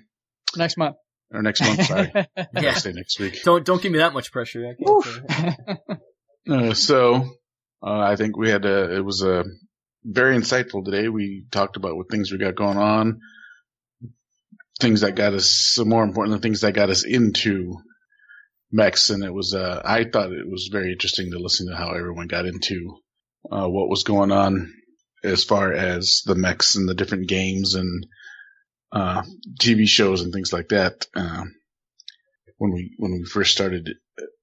[0.57, 0.97] Next month.
[1.31, 1.85] or next month.
[1.85, 2.47] Sorry, Yeah.
[2.55, 3.43] gotta say next week.
[3.45, 4.67] Don't don't give me that much pressure.
[4.67, 5.69] I can't,
[6.51, 7.15] uh, so
[7.83, 9.45] uh, I think we had a, it was a
[10.05, 11.09] very insightful today.
[11.09, 13.21] We talked about what things we got going on,
[14.81, 17.75] things that got us, so more importantly, things that got us into
[18.71, 19.11] mechs.
[19.11, 22.27] And it was, uh, I thought it was very interesting to listen to how everyone
[22.27, 22.99] got into
[23.51, 24.73] uh, what was going on
[25.25, 28.07] as far as the mechs and the different games and
[28.93, 29.23] uh,
[29.61, 31.07] TV shows and things like that.
[31.15, 31.55] Um,
[32.57, 33.89] when we when we first started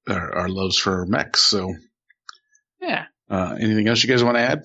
[0.07, 1.73] our, our loves for mechs, so
[2.81, 3.05] yeah.
[3.29, 4.61] uh, anything else you guys want to add?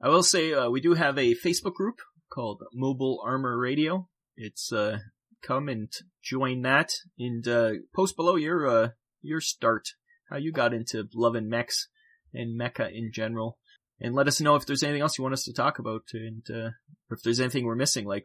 [0.00, 2.00] I will say uh, we do have a Facebook group
[2.30, 4.08] called Mobile Armor Radio.
[4.36, 4.98] It's uh,
[5.42, 5.92] come and
[6.22, 8.88] join that and uh, post below your uh,
[9.22, 9.88] your start,
[10.30, 11.88] how you got into loving mechs
[12.34, 13.58] and mecha in general,
[14.00, 16.42] and let us know if there's anything else you want us to talk about, and
[16.50, 16.70] uh,
[17.10, 18.04] or if there's anything we're missing.
[18.04, 18.24] Like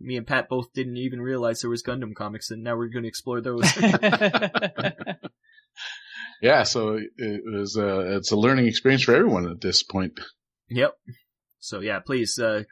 [0.00, 3.04] me and Pat both didn't even realize there was Gundam comics, and now we're going
[3.04, 3.70] to explore those.
[6.42, 10.18] Yeah, so it, it was a, it's a learning experience for everyone at this point.
[10.68, 10.94] Yep.
[11.60, 12.64] So yeah, please uh,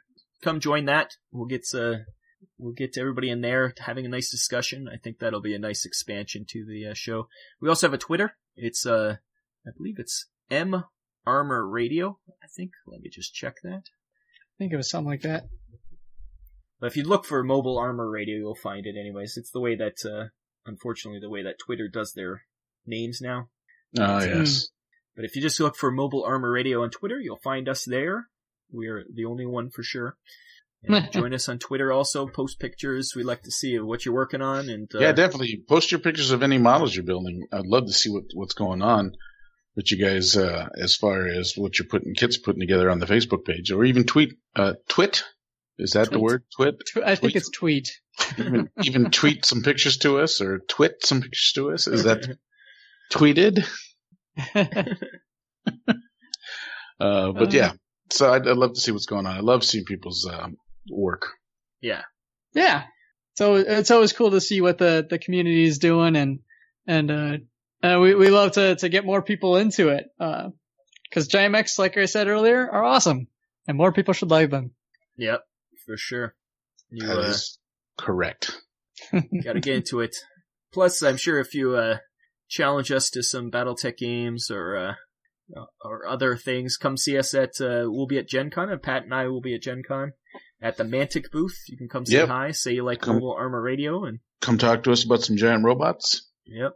[0.43, 1.15] come join that.
[1.31, 1.99] We'll get uh,
[2.61, 4.87] we'll get to everybody in there having a nice discussion.
[4.87, 7.27] I think that'll be a nice expansion to the uh, show.
[7.59, 8.35] We also have a Twitter.
[8.55, 9.17] It's uh,
[9.67, 10.83] I believe it's M
[11.25, 12.19] Armor Radio.
[12.43, 12.71] I think.
[12.85, 13.83] Let me just check that.
[13.83, 15.45] I think it was something like that.
[16.79, 19.37] But if you look for Mobile Armor Radio, you'll find it anyways.
[19.37, 20.29] It's the way that, uh,
[20.65, 22.43] unfortunately, the way that Twitter does their
[22.87, 23.49] names now.
[23.99, 24.69] Oh, yes.
[25.15, 28.29] But if you just look for Mobile Armor Radio on Twitter, you'll find us there.
[28.71, 30.17] We're the only one for sure.
[30.83, 32.27] And join us on Twitter also.
[32.27, 33.13] Post pictures.
[33.15, 34.69] We'd like to see what you're working on.
[34.69, 35.63] And uh, Yeah, definitely.
[35.67, 37.47] Post your pictures of any models you're building.
[37.51, 39.13] I'd love to see what, what's going on
[39.75, 43.05] with you guys, uh, as far as what you're putting, kits putting together on the
[43.05, 45.23] Facebook page or even tweet, uh, twit.
[45.77, 46.43] Is that the word?
[46.55, 46.75] Twit?
[47.03, 47.35] I think Tweet.
[47.37, 47.89] it's tweet.
[48.37, 51.87] even, even tweet some pictures to us or twit some pictures to us.
[51.87, 52.37] Is that
[53.11, 53.65] tweeted?
[56.99, 57.51] Uh, but Uh.
[57.51, 57.71] yeah,
[58.11, 59.35] so I'd, I'd love to see what's going on.
[59.35, 60.57] I love seeing people's, um,
[60.89, 61.27] work.
[61.81, 62.01] yeah.
[62.53, 62.83] yeah.
[63.35, 66.39] So it's always cool to see what the, the community is doing and,
[66.85, 67.37] and, uh,
[67.83, 70.05] uh, we, we love to, to get more people into it.
[70.19, 70.49] Uh,
[71.11, 73.27] cause GMX, like I said earlier, are awesome
[73.67, 74.71] and more people should like them.
[75.17, 75.43] Yep.
[75.85, 76.35] For sure.
[76.89, 77.57] You That uh, is
[77.97, 78.61] correct.
[79.11, 80.15] got to get into it.
[80.73, 81.97] Plus, I'm sure if you uh,
[82.49, 84.93] challenge us to some BattleTech games or uh,
[85.83, 87.59] or other things, come see us at.
[87.59, 90.13] Uh, we'll be at Gen Con, and Pat and I will be at Gen Con
[90.61, 91.57] at the Mantic booth.
[91.67, 92.27] You can come say Yep.
[92.29, 93.15] hi, say you like Come.
[93.15, 96.27] Mobile Armor Radio, and Come talk to us about some giant robots.
[96.45, 96.73] yep.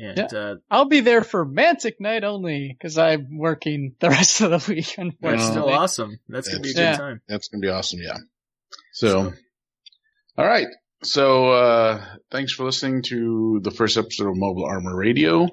[0.00, 4.50] And uh, I'll be there for Mantic night only cause I'm working the rest of
[4.52, 4.84] the week.
[4.86, 5.50] that's Unfortunately.
[5.50, 6.20] still awesome.
[6.28, 6.96] That's gonna be a good Yeah.
[6.96, 7.20] time.
[7.28, 7.98] That's going to be awesome.
[8.00, 8.18] Yeah.
[8.92, 9.32] So,
[10.36, 10.68] all right.
[11.02, 15.48] So, uh, thanks for listening to the first episode of Mobile Armor Radio.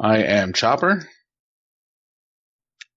[0.00, 1.06] I am Chopper.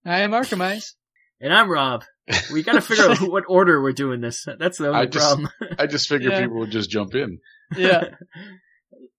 [0.05, 0.93] I am Archimize.
[1.39, 2.03] And I'm Rob.
[2.53, 4.45] We got to figure out who- what order we're doing this.
[4.59, 5.49] That's the only I just- problem.
[5.80, 6.41] I just figured Yeah.
[6.41, 7.39] people would just jump in.
[7.75, 8.03] Yeah.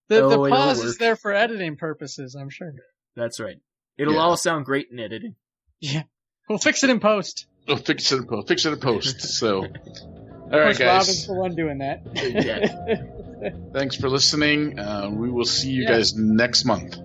[0.09, 2.73] The, Oh, the pause is there for editing purposes, I'm sure.
[3.15, 3.59] That's right.
[3.97, 4.19] It'll Yeah.
[4.19, 5.37] all sound great in editing.
[5.81, 6.03] Yeah.
[6.49, 7.47] We'll fix it in post.
[7.69, 8.49] We'll fix it in post.
[8.49, 9.21] Fix it in post.
[9.39, 9.71] So, all Of
[10.51, 11.27] right, course, Robin's guys.
[11.29, 12.03] the one doing that.
[12.17, 13.53] Yeah.
[13.73, 14.81] Thanks for listening.
[14.81, 15.91] Uh, we will see you Yeah.
[15.93, 16.97] guys next month.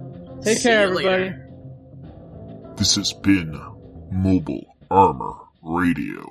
[0.43, 1.09] Take See care, you later.
[1.09, 2.75] everybody.
[2.77, 3.51] This has been
[4.11, 5.35] Mobile Armor
[5.65, 6.23] Radio.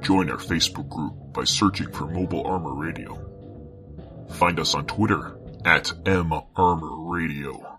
[0.00, 3.18] Join our Facebook group by searching for Mobile Armor Radio.
[4.30, 7.78] Find us on Twitter at M Armor Radio.